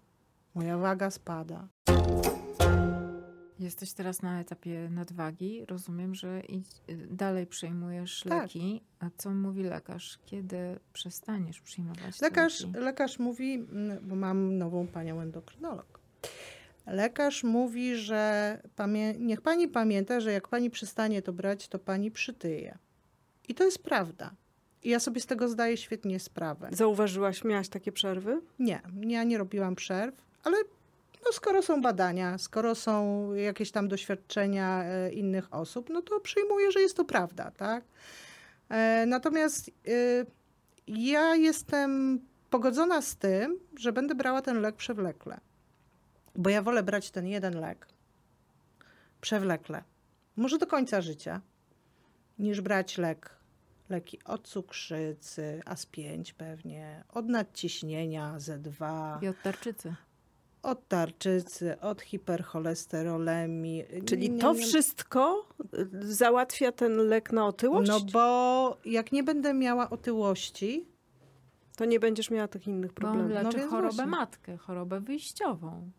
moja 0.54 0.78
waga 0.78 1.10
spada. 1.10 1.68
Jesteś 3.58 3.92
teraz 3.92 4.22
na 4.22 4.40
etapie 4.40 4.88
nadwagi. 4.90 5.64
Rozumiem, 5.66 6.14
że 6.14 6.40
idź, 6.48 6.66
dalej 7.10 7.46
przyjmujesz 7.46 8.24
Tak. 8.28 8.42
leki. 8.42 8.82
A 9.00 9.06
co 9.16 9.30
mówi 9.30 9.62
lekarz? 9.62 10.18
Kiedy 10.26 10.56
przestaniesz 10.92 11.60
przyjmować 11.60 12.20
Lekarz, 12.20 12.60
leki? 12.66 12.78
lekarz 12.78 13.18
mówi, 13.18 13.54
mm, 13.54 14.08
bo 14.08 14.16
mam 14.16 14.58
nową 14.58 14.86
panią 14.86 15.20
endokrynolog. 15.20 16.00
Lekarz 16.86 17.44
mówi, 17.44 17.96
że 17.96 18.60
pamię- 18.76 19.18
niech 19.18 19.40
pani 19.40 19.68
pamięta, 19.68 20.20
że 20.20 20.32
jak 20.32 20.48
pani 20.48 20.70
przestanie 20.70 21.22
to 21.22 21.32
brać, 21.32 21.68
to 21.68 21.78
pani 21.78 22.10
przytyje. 22.10 22.78
I 23.48 23.54
to 23.54 23.64
jest 23.64 23.82
prawda. 23.82 24.30
I 24.82 24.88
ja 24.90 25.00
sobie 25.00 25.20
z 25.20 25.26
tego 25.26 25.48
zdaję 25.48 25.76
świetnie 25.76 26.20
sprawę. 26.20 26.68
Zauważyłaś, 26.72 27.44
miałaś 27.44 27.68
takie 27.68 27.92
przerwy? 27.92 28.40
Nie, 28.58 28.80
ja 29.06 29.24
nie 29.24 29.38
robiłam 29.38 29.74
przerw, 29.74 30.14
ale 30.44 30.56
no 31.26 31.32
skoro 31.32 31.62
są 31.62 31.82
badania, 31.82 32.38
skoro 32.38 32.74
są 32.74 33.32
jakieś 33.34 33.70
tam 33.70 33.88
doświadczenia 33.88 34.84
e, 34.84 35.12
innych 35.12 35.54
osób, 35.54 35.90
no 35.90 36.02
to 36.02 36.20
przyjmuję, 36.20 36.72
że 36.72 36.80
jest 36.80 36.96
to 36.96 37.04
prawda, 37.04 37.50
tak? 37.50 37.84
E, 38.68 39.06
Natomiast 39.06 39.68
e, 39.68 39.72
ja 40.86 41.34
jestem 41.34 42.20
pogodzona 42.50 43.02
z 43.02 43.16
tym, 43.16 43.58
że 43.78 43.92
będę 43.92 44.14
brała 44.14 44.42
ten 44.42 44.60
lek 44.60 44.76
przewlekle. 44.76 45.40
Bo 46.36 46.50
ja 46.50 46.62
wolę 46.62 46.82
brać 46.82 47.10
ten 47.10 47.26
jeden 47.26 47.60
lek 47.60 47.86
przewlekle, 49.20 49.82
może 50.36 50.58
do 50.58 50.66
końca 50.66 51.00
życia, 51.00 51.40
niż 52.38 52.60
brać 52.60 52.98
lek, 52.98 53.30
leki 53.88 54.18
od 54.24 54.48
cukrzycy, 54.48 55.60
AS5 55.64 56.32
pewnie, 56.34 57.04
od 57.08 57.28
nadciśnienia 57.28 58.34
Z2, 58.38 58.82
I 59.22 59.28
od 59.28 59.42
tarczycy. 59.42 59.94
Od 60.64 60.88
tarczycy, 60.88 61.80
od 61.80 62.02
hipercholesterolemii. 62.02 63.84
Czyli 64.06 64.30
Nie- 64.30 64.38
to 64.38 64.52
nie- 64.54 64.60
wszystko 64.66 65.48
y, 66.04 66.14
załatwia 66.14 66.72
ten 66.72 66.96
lek 66.96 67.32
na 67.32 67.46
otyłość? 67.46 67.88
No 67.90 68.00
bo 68.12 68.76
jak 68.84 69.12
nie 69.12 69.22
będę 69.22 69.54
miała 69.54 69.90
otyłości, 69.90 70.88
To 71.76 71.84
nie 71.84 72.00
będziesz 72.00 72.30
miała 72.30 72.48
tych 72.48 72.66
innych 72.66 72.92
Bo 72.92 73.08
on 73.08 73.14
problemów. 73.18 73.44
leczy 73.44 73.58
więc 73.58 73.70
chorobę 73.70 73.94
właśnie. 73.94 74.10
matkę, 74.10 74.56
chorobę 74.56 75.00
wyjściową. 75.00 75.90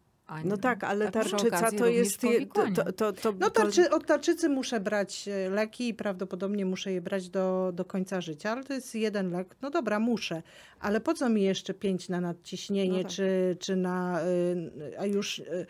No 0.46 0.58
tak, 0.58 0.84
ale 0.84 1.12
przy 1.12 1.30
tarczyca 1.32 1.72
to 1.72 1.86
jest... 1.88 2.24
je- 2.24 2.48
To, 2.48 2.64
to, 2.76 2.92
to, 2.94 3.14
to, 3.14 3.34
no 3.40 3.50
tarczy, 3.50 3.90
od 3.90 4.06
tarczycy 4.06 4.50
muszę 4.50 4.80
brać 4.80 5.28
e, 5.28 5.50
leki 5.50 5.88
i 5.88 5.94
prawdopodobnie 5.94 6.66
muszę 6.66 6.92
je 6.92 7.02
brać 7.02 7.30
do, 7.30 7.72
do 7.74 7.86
końca 7.86 8.22
życia, 8.22 8.52
ale 8.52 8.64
to 8.64 8.74
jest 8.74 8.96
jeden 8.96 9.32
lek. 9.32 9.56
No 9.62 9.70
dobra, 9.70 10.00
muszę, 10.00 10.44
ale 10.80 11.02
po 11.02 11.14
co 11.14 11.30
mi 11.30 11.42
jeszcze 11.42 11.74
pięć 11.74 12.10
na 12.10 12.22
nadciśnienie, 12.22 12.98
No 12.98 13.04
tak. 13.04 13.12
czy, 13.12 13.58
czy 13.60 13.76
na, 13.76 14.22
y, 14.26 15.00
a 15.00 15.06
już 15.06 15.40
y, 15.40 15.66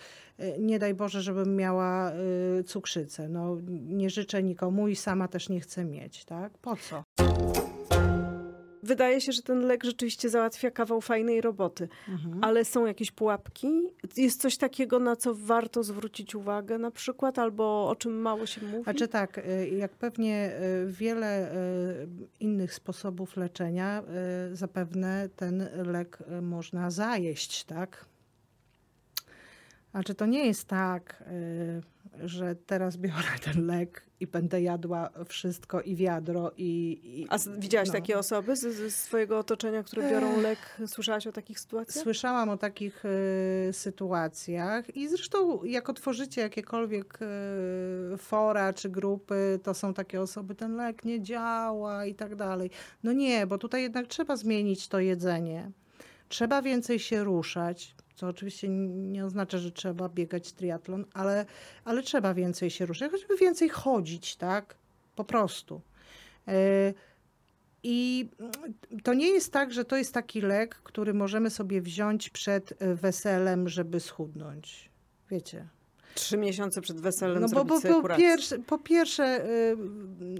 nie 0.60 0.80
daj 0.80 0.94
Boże, 0.94 1.22
żebym 1.22 1.56
miała 1.56 2.12
cukrzycę. 2.66 3.30
No 3.30 3.58
nie 3.70 4.10
życzę 4.10 4.44
nikomu 4.44 4.88
i 4.88 4.96
sama 4.96 5.28
też 5.28 5.50
nie 5.50 5.60
chcę 5.60 5.86
mieć, 5.86 6.26
tak? 6.26 6.58
Po 6.58 6.76
co? 6.76 7.04
Wydaje 8.86 9.22
się, 9.22 9.32
że 9.32 9.42
ten 9.42 9.60
lek 9.60 9.84
rzeczywiście 9.84 10.30
załatwia 10.30 10.72
kawał 10.72 11.02
fajnej 11.02 11.42
roboty. 11.42 11.88
Mhm. 12.10 12.44
Ale 12.44 12.66
są 12.66 12.86
jakieś 12.86 13.12
pułapki? 13.12 13.68
Jest 14.18 14.42
coś 14.42 14.58
takiego, 14.58 15.00
na 15.00 15.16
co 15.16 15.36
warto 15.36 15.84
zwrócić 15.84 16.36
uwagę 16.36 16.78
na 16.78 16.92
przykład? 16.92 17.40
Albo 17.40 17.90
o 17.90 17.96
czym 17.96 18.22
mało 18.22 18.46
się 18.46 18.62
mówi? 18.66 18.84
Znaczy 18.84 19.08
tak, 19.08 19.38
y, 19.38 19.70
jak 19.70 19.92
pewnie 19.92 20.52
y, 20.84 20.92
wiele 20.92 21.56
y, 21.56 22.08
innych 22.40 22.74
sposobów 22.74 23.38
leczenia, 23.38 24.04
zapewne 24.54 25.30
ten 25.36 25.70
lek 25.76 26.18
można 26.42 26.92
zajeść, 26.92 27.64
tak? 27.64 28.06
Znaczy 29.92 30.16
to 30.16 30.26
nie 30.26 30.46
jest 30.46 30.68
tak, 30.68 31.24
że 32.24 32.56
teraz 32.56 32.98
biorę 32.98 33.40
ten 33.46 33.66
lek 33.66 34.06
i 34.20 34.28
będę 34.28 34.62
jadła 34.62 35.10
wszystko 35.28 35.82
i 35.82 35.96
wiadro 35.96 36.52
i... 36.58 37.00
i 37.04 37.28
A 37.30 37.38
widziałaś 37.58 37.88
no. 37.88 37.94
takie 37.94 38.20
osoby 38.20 38.56
z, 38.56 38.94
z 38.94 38.96
swojego 38.96 39.40
otoczenia, 39.40 39.84
które 39.84 40.12
biorą 40.12 40.42
lek? 40.42 40.78
Słyszałaś 40.88 41.28
o 41.28 41.32
takich 41.32 41.60
sytuacjach? 41.60 42.04
Słyszałam 42.04 42.50
o 42.50 42.58
takich 42.58 43.06
y, 43.06 43.74
sytuacjach 43.74 44.96
i 44.96 45.10
zresztą 45.10 45.64
jak 45.64 45.90
otworzycie 45.90 46.42
jakiekolwiek 46.42 47.20
y, 48.14 48.18
fora 48.18 48.74
czy 48.74 48.90
grupy, 48.90 49.60
to 49.64 49.74
są 49.74 49.94
takie 49.94 50.22
osoby, 50.22 50.56
ten 50.56 50.76
lek 50.76 51.06
nie 51.06 51.22
działa 51.22 52.06
i 52.06 52.16
tak 52.16 52.36
dalej. 52.36 52.70
No 53.04 53.14
nie, 53.14 53.48
bo 53.48 53.58
tutaj 53.58 53.82
jednak 53.82 54.08
trzeba 54.08 54.36
zmienić 54.36 54.88
to 54.88 55.00
jedzenie. 55.00 55.72
Trzeba 56.30 56.62
więcej 56.62 57.00
się 57.00 57.24
ruszać, 57.24 57.96
co 58.16 58.28
oczywiście 58.28 58.70
nie 58.70 59.26
oznacza, 59.26 59.58
że 59.58 59.72
trzeba 59.72 60.10
biegać 60.10 60.52
triatlon, 60.52 61.06
ale, 61.14 61.46
ale 61.86 62.04
trzeba 62.04 62.34
więcej 62.34 62.70
się 62.70 62.86
ruszać, 62.86 63.12
choćby 63.12 63.38
więcej 63.38 63.70
chodzić, 63.70 64.36
tak? 64.36 64.76
Po 65.16 65.24
prostu. 65.24 65.82
Y, 66.48 66.94
i 67.84 68.30
to 69.04 69.14
nie 69.14 69.28
jest 69.28 69.54
tak, 69.54 69.74
że 69.74 69.86
to 69.86 69.98
jest 69.98 70.14
taki 70.14 70.42
lek, 70.42 70.76
który 70.76 71.14
możemy 71.14 71.50
sobie 71.50 71.82
wziąć 71.82 72.30
przed 72.30 72.74
weselem, 72.80 73.70
żeby 73.70 74.00
schudnąć. 74.00 74.90
Wiecie. 75.30 75.68
Trzy 76.16 76.38
miesiące 76.38 76.82
przed 76.82 77.02
weselem 77.02 77.36
No 77.36 77.42
bo, 77.42 77.48
zrobić 77.48 77.70
bo 77.70 77.80
sobie 77.82 77.94
po, 77.94 78.02
kurację. 78.02 78.26
pierwsze, 78.26 78.60
po 78.60 78.78
pierwsze, 78.78 79.46
y, 79.50 79.78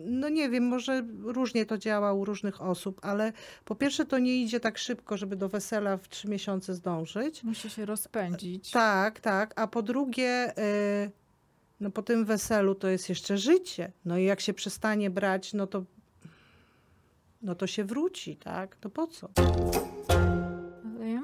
no 0.06 0.30
nie 0.30 0.50
wiem, 0.50 0.68
może 0.68 1.04
różnie 1.24 1.66
to 1.66 1.78
działa 1.78 2.14
u 2.14 2.26
różnych 2.26 2.62
osób, 2.62 3.00
ale 3.04 3.34
po 3.66 3.76
pierwsze 3.76 4.06
to 4.06 4.20
nie 4.20 4.38
idzie 4.42 4.60
tak 4.60 4.78
szybko, 4.78 5.18
żeby 5.18 5.36
do 5.36 5.50
wesela 5.50 5.98
w 5.98 6.10
trzy 6.10 6.28
miesiące 6.28 6.74
zdążyć. 6.74 7.44
Musi 7.44 7.70
się 7.70 7.86
rozpędzić. 7.86 8.72
Tak, 8.72 9.20
tak. 9.20 9.54
A 9.56 9.68
po 9.68 9.82
drugie, 9.82 10.54
y, 11.06 11.12
no 11.80 11.92
po 11.92 12.02
tym 12.04 12.26
weselu 12.26 12.76
to 12.76 12.88
jest 12.88 13.10
jeszcze 13.10 13.38
życie. 13.38 13.92
No 14.06 14.18
i 14.18 14.24
jak 14.24 14.42
się 14.42 14.54
przestanie 14.54 15.10
brać, 15.10 15.54
no 15.54 15.68
to, 15.68 15.84
no 17.42 17.56
to 17.56 17.68
się 17.68 17.84
wróci, 17.84 18.36
tak? 18.36 18.76
To 18.76 18.90
po 18.90 19.08
co? 19.08 19.30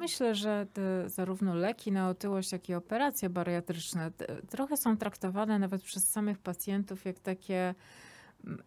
Myślę, 0.02 0.36
że 0.36 0.68
zarówno 1.06 1.56
leki 1.56 1.92
na 1.92 2.10
otyłość, 2.10 2.52
jak 2.52 2.70
i 2.70 2.74
operacje 2.74 3.30
bariatryczne 3.30 4.12
trochę 4.50 4.78
są 4.78 4.98
traktowane 4.98 5.60
nawet 5.60 5.82
przez 5.82 6.10
samych 6.10 6.40
pacjentów 6.40 7.06
jak 7.06 7.20
takie 7.20 7.76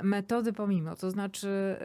metody 0.03 0.53
pomimo. 0.53 0.97
To 0.97 1.11
znaczy, 1.11 1.77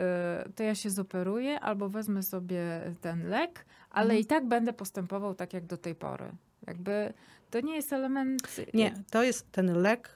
y, 0.48 0.54
to 0.54 0.64
ja 0.64 0.76
się 0.76 0.90
zoperuję 0.90 1.60
albo 1.60 1.90
wezmę 1.90 2.24
sobie 2.24 2.82
ten 3.02 3.28
lek, 3.30 3.66
ale 3.90 4.04
Mhm. 4.04 4.20
i 4.22 4.26
tak 4.26 4.48
będę 4.48 4.74
postępował 4.74 5.36
tak 5.36 5.54
jak 5.54 5.66
do 5.66 5.78
tej 5.78 5.96
pory. 5.96 6.32
Jakby 6.68 7.14
to 7.50 7.60
nie 7.62 7.76
jest 7.76 7.94
element. 7.94 8.56
Nie, 8.74 8.94
to 9.12 9.24
jest 9.24 9.52
ten 9.52 9.82
lek 9.82 10.10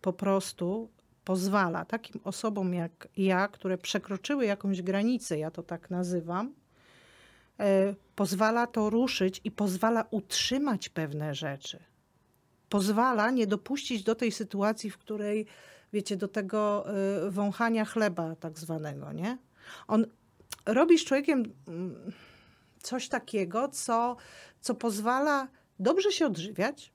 po 0.00 0.12
prostu 0.12 0.90
pozwala 1.24 1.84
takim 1.84 2.20
osobom 2.24 2.74
jak 2.74 3.08
ja, 3.16 3.48
które 3.48 3.78
przekroczyły 3.78 4.46
jakąś 4.46 4.82
granicę, 4.82 5.38
ja 5.38 5.50
to 5.50 5.62
tak 5.62 5.90
nazywam, 5.90 6.52
pozwala 8.14 8.66
to 8.66 8.90
ruszyć 8.90 9.40
i 9.44 9.50
pozwala 9.50 10.04
utrzymać 10.10 10.88
pewne 10.88 11.34
rzeczy. 11.34 11.78
Pozwala 12.68 13.30
nie 13.30 13.46
dopuścić 13.46 14.02
do 14.02 14.14
tej 14.14 14.32
sytuacji, 14.32 14.90
w 14.90 14.98
której, 14.98 15.46
wiecie, 15.92 16.16
do 16.16 16.28
tego 16.28 16.84
e, 17.26 17.30
wąchania 17.30 17.84
chleba 17.84 18.36
tak 18.36 18.58
zwanego, 18.58 19.12
nie? 19.12 19.38
On 19.88 20.06
robi 20.66 20.98
z 20.98 21.04
człowiekiem 21.04 21.42
mm, 21.68 22.12
coś 22.82 23.08
takiego, 23.08 23.68
co, 23.68 24.16
co 24.60 24.74
pozwala 24.74 25.48
dobrze 25.78 26.12
się 26.12 26.26
odżywiać, 26.26 26.92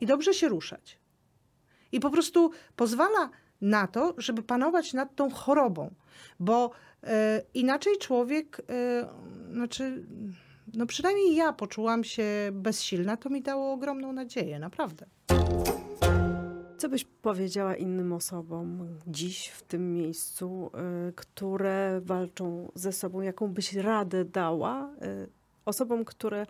i 0.00 0.06
dobrze 0.06 0.34
się 0.34 0.48
ruszać. 0.48 0.98
I 1.92 2.00
po 2.00 2.10
prostu 2.10 2.50
pozwala 2.76 3.30
na 3.60 3.86
to, 3.86 4.14
żeby 4.18 4.42
panować 4.42 4.92
nad 4.92 5.14
tą 5.14 5.30
chorobą, 5.30 5.94
bo 6.40 6.70
E, 6.95 6.95
Inaczej 7.54 7.98
człowiek, 7.98 8.62
e, 8.70 9.08
znaczy, 9.52 10.06
no 10.74 10.86
przynajmniej 10.86 11.36
ja 11.36 11.52
poczułam 11.52 12.04
się 12.04 12.24
bezsilna, 12.52 13.16
to 13.16 13.30
mi 13.30 13.42
dało 13.42 13.72
ogromną 13.72 14.12
nadzieję, 14.12 14.58
naprawdę. 14.58 15.06
Co 16.78 16.88
byś 16.88 17.04
powiedziała 17.04 17.76
innym 17.76 18.12
osobom 18.12 18.88
dziś 19.06 19.48
w 19.48 19.62
tym 19.62 19.94
miejscu, 19.94 20.70
y, 21.08 21.12
które 21.12 22.00
walczą 22.04 22.72
ze 22.74 22.92
sobą? 22.92 23.20
Jaką 23.20 23.48
byś 23.48 23.74
radę 23.74 24.24
dała 24.24 24.90
y, 25.24 25.28
osobom, 25.64 26.04
które 26.04 26.46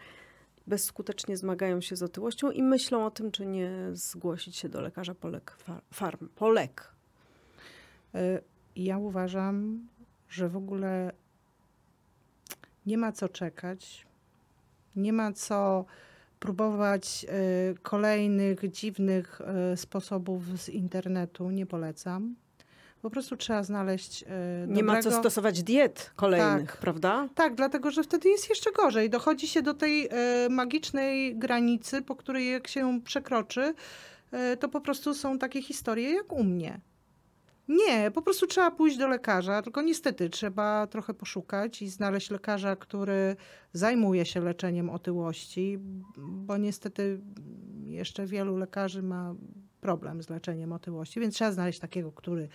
bezskutecznie 0.67 1.37
zmagają 1.37 1.81
się 1.81 1.97
z 1.97 2.03
otyłością 2.03 2.51
i 2.51 2.63
myślą 2.63 3.07
o 3.07 3.11
tym, 3.11 3.31
czy 3.31 3.47
nie 3.47 3.71
zgłosić 3.93 4.57
się 4.57 4.69
do 4.69 4.81
lekarza 4.81 5.15
Polek 5.15 5.57
Far- 5.67 5.83
Farm? 5.93 6.29
Polek. 6.29 6.93
Ja 8.77 8.99
uważam, 8.99 9.87
że 10.37 10.49
w 10.49 10.57
ogóle 10.57 11.12
nie 12.87 12.99
ma 12.99 13.12
co 13.12 13.28
czekać, 13.28 14.07
nie 14.97 15.12
ma 15.12 15.32
co 15.32 15.84
próbować 16.41 17.26
e, 17.28 17.74
kolejnych 17.82 18.70
dziwnych 18.70 19.41
e, 19.41 19.76
sposobów 19.76 20.61
z 20.61 20.68
internetu. 20.68 21.51
Nie 21.51 21.66
polecam. 21.66 22.34
Po 23.03 23.11
prostu 23.11 23.37
trzeba 23.37 23.62
znaleźć 23.62 24.22
e, 24.22 24.26
Nie 24.68 24.82
ma 24.82 24.93
co 24.93 25.03
dobrego- 25.09 25.20
stosować 25.22 25.62
diet 25.62 26.11
kolejnych, 26.16 26.70
Tak. 26.70 26.80
prawda? 26.80 27.28
Tak, 27.34 27.55
dlatego 27.55 27.91
że 27.91 28.03
wtedy 28.03 28.28
jest 28.28 28.49
jeszcze 28.49 28.72
gorzej. 28.72 29.11
Dochodzi 29.11 29.49
się 29.49 29.62
do 29.62 29.74
tej 29.74 30.09
magicznej 30.51 31.37
granicy, 31.39 32.03
po 32.03 32.16
której 32.16 32.51
jak 32.51 32.68
się 32.68 32.80
ją 32.80 33.01
przekroczy, 33.03 33.74
to 34.61 34.68
po 34.68 34.80
prostu 34.80 35.14
są 35.14 35.39
takie 35.39 35.62
historie 35.62 36.11
jak 36.11 36.32
u 36.32 36.45
mnie. 36.45 36.80
Nie, 37.69 38.11
po 38.11 38.23
prostu 38.23 38.47
trzeba 38.47 38.71
pójść 38.71 38.97
do 38.97 39.09
lekarza, 39.09 39.62
tylko 39.62 39.83
niestety 39.83 40.31
trzeba 40.31 40.87
trochę 40.87 41.14
poszukać 41.14 41.83
i 41.83 41.89
znaleźć 41.89 42.31
lekarza, 42.31 42.77
który 42.77 43.37
zajmuje 43.73 44.27
się 44.27 44.41
leczeniem 44.41 44.91
otyłości, 44.91 45.79
bo 46.17 46.57
niestety 46.57 47.21
jeszcze 47.85 48.27
wielu 48.27 48.57
lekarzy 48.57 49.03
ma 49.03 49.35
problem 49.81 50.23
z 50.23 50.31
leczeniem 50.31 50.73
otyłości, 50.73 51.21
więc 51.21 51.35
trzeba 51.35 51.53
znaleźć 51.53 51.79
takiego, 51.79 52.12
który, 52.12 52.49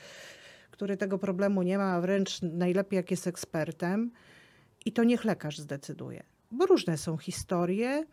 który 0.72 0.98
tego 0.98 1.18
problemu 1.18 1.64
nie 1.64 1.78
ma, 1.78 1.94
a 1.94 2.02
wręcz 2.02 2.42
najlepiej 2.42 2.98
jak 2.98 3.12
jest 3.12 3.28
ekspertem. 3.28 4.12
I 4.86 4.92
to 4.92 5.04
niech 5.04 5.26
lekarz 5.26 5.60
zdecyduje. 5.60 6.24
Bo 6.52 6.66
różne 6.66 6.98
są 6.98 7.18
historie 7.18 8.06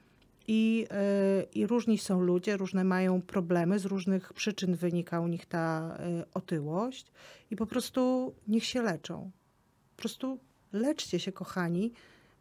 i, 0.48 0.86
yy, 0.90 1.46
i 1.54 1.66
różni 1.66 1.98
są 1.98 2.20
ludzie, 2.20 2.56
różne 2.56 2.84
mają 2.84 3.22
problemy, 3.22 3.78
z 3.78 3.84
różnych 3.84 4.32
przyczyn 4.32 4.74
wynika 4.74 5.20
u 5.20 5.28
nich 5.28 5.46
ta 5.46 5.98
yy, 6.16 6.24
otyłość 6.34 7.12
i 7.50 7.56
po 7.56 7.66
prostu 7.66 8.34
niech 8.48 8.64
się 8.64 8.82
leczą. 8.82 9.30
Po 9.96 10.00
prostu 10.00 10.38
leczcie 10.72 11.20
się, 11.20 11.32
kochani, 11.32 11.92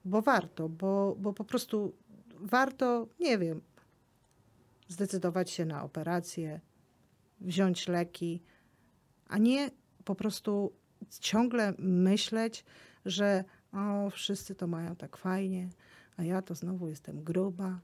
bo 0.06 0.22
warto, 0.22 0.70
bo, 0.70 1.16
bo 1.20 1.34
po 1.34 1.46
prostu 1.46 1.94
warto, 2.40 3.08
nie 3.20 3.38
wiem, 3.38 3.62
zdecydować 4.88 5.52
się 5.52 5.66
na 5.66 5.84
operację, 5.84 6.60
wziąć 7.42 7.88
leki, 7.88 8.42
a 9.28 9.38
nie 9.38 9.72
po 10.06 10.16
prostu 10.16 10.74
ciągle 11.20 11.74
myśleć, 11.80 12.66
że 13.06 13.44
o, 13.72 14.10
wszyscy 14.10 14.56
to 14.56 14.68
mają 14.68 14.96
tak 14.96 15.18
fajnie, 15.18 15.70
a 16.18 16.24
ja 16.24 16.42
to 16.42 16.56
znowu 16.56 16.90
jestem 16.90 17.24
gruba 17.24 17.80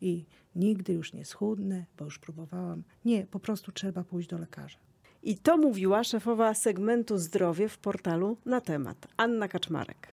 i 0.00 0.24
nigdy 0.54 0.92
już 0.92 1.12
nie 1.12 1.24
schudnę, 1.24 1.84
bo 1.98 2.04
już 2.04 2.18
próbowałam. 2.18 2.82
Nie, 3.04 3.26
po 3.26 3.40
prostu 3.40 3.72
trzeba 3.72 4.04
pójść 4.04 4.28
do 4.28 4.38
lekarza. 4.38 4.78
I 5.22 5.38
to 5.38 5.56
mówiła 5.56 6.04
szefowa 6.04 6.54
segmentu 6.54 7.18
zdrowie 7.18 7.68
w 7.68 7.78
portalu 7.78 8.36
na 8.44 8.60
temat, 8.60 9.06
Anna 9.16 9.48
Kaczmarek. 9.48 10.12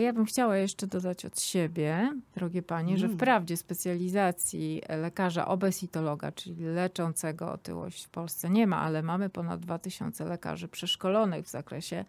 Ja 0.00 0.12
bym 0.12 0.24
chciała 0.24 0.56
jeszcze 0.56 0.86
dodać 0.86 1.24
od 1.24 1.40
siebie, 1.40 2.12
drogie 2.34 2.62
panie, 2.62 2.98
że 2.98 3.06
Mm. 3.06 3.18
wprawdzie 3.18 3.56
specjalizacji 3.56 4.82
lekarza 4.88 5.48
obesitologa, 5.48 6.32
czyli 6.32 6.64
leczącego 6.64 7.52
otyłość 7.52 8.04
w 8.04 8.08
Polsce 8.08 8.50
nie 8.50 8.66
ma, 8.66 8.80
ale 8.80 9.02
mamy 9.02 9.30
ponad 9.30 9.60
2000 9.60 10.24
lekarzy 10.24 10.68
przeszkolonych 10.68 11.46
w 11.46 11.50
zakresie 11.50 12.04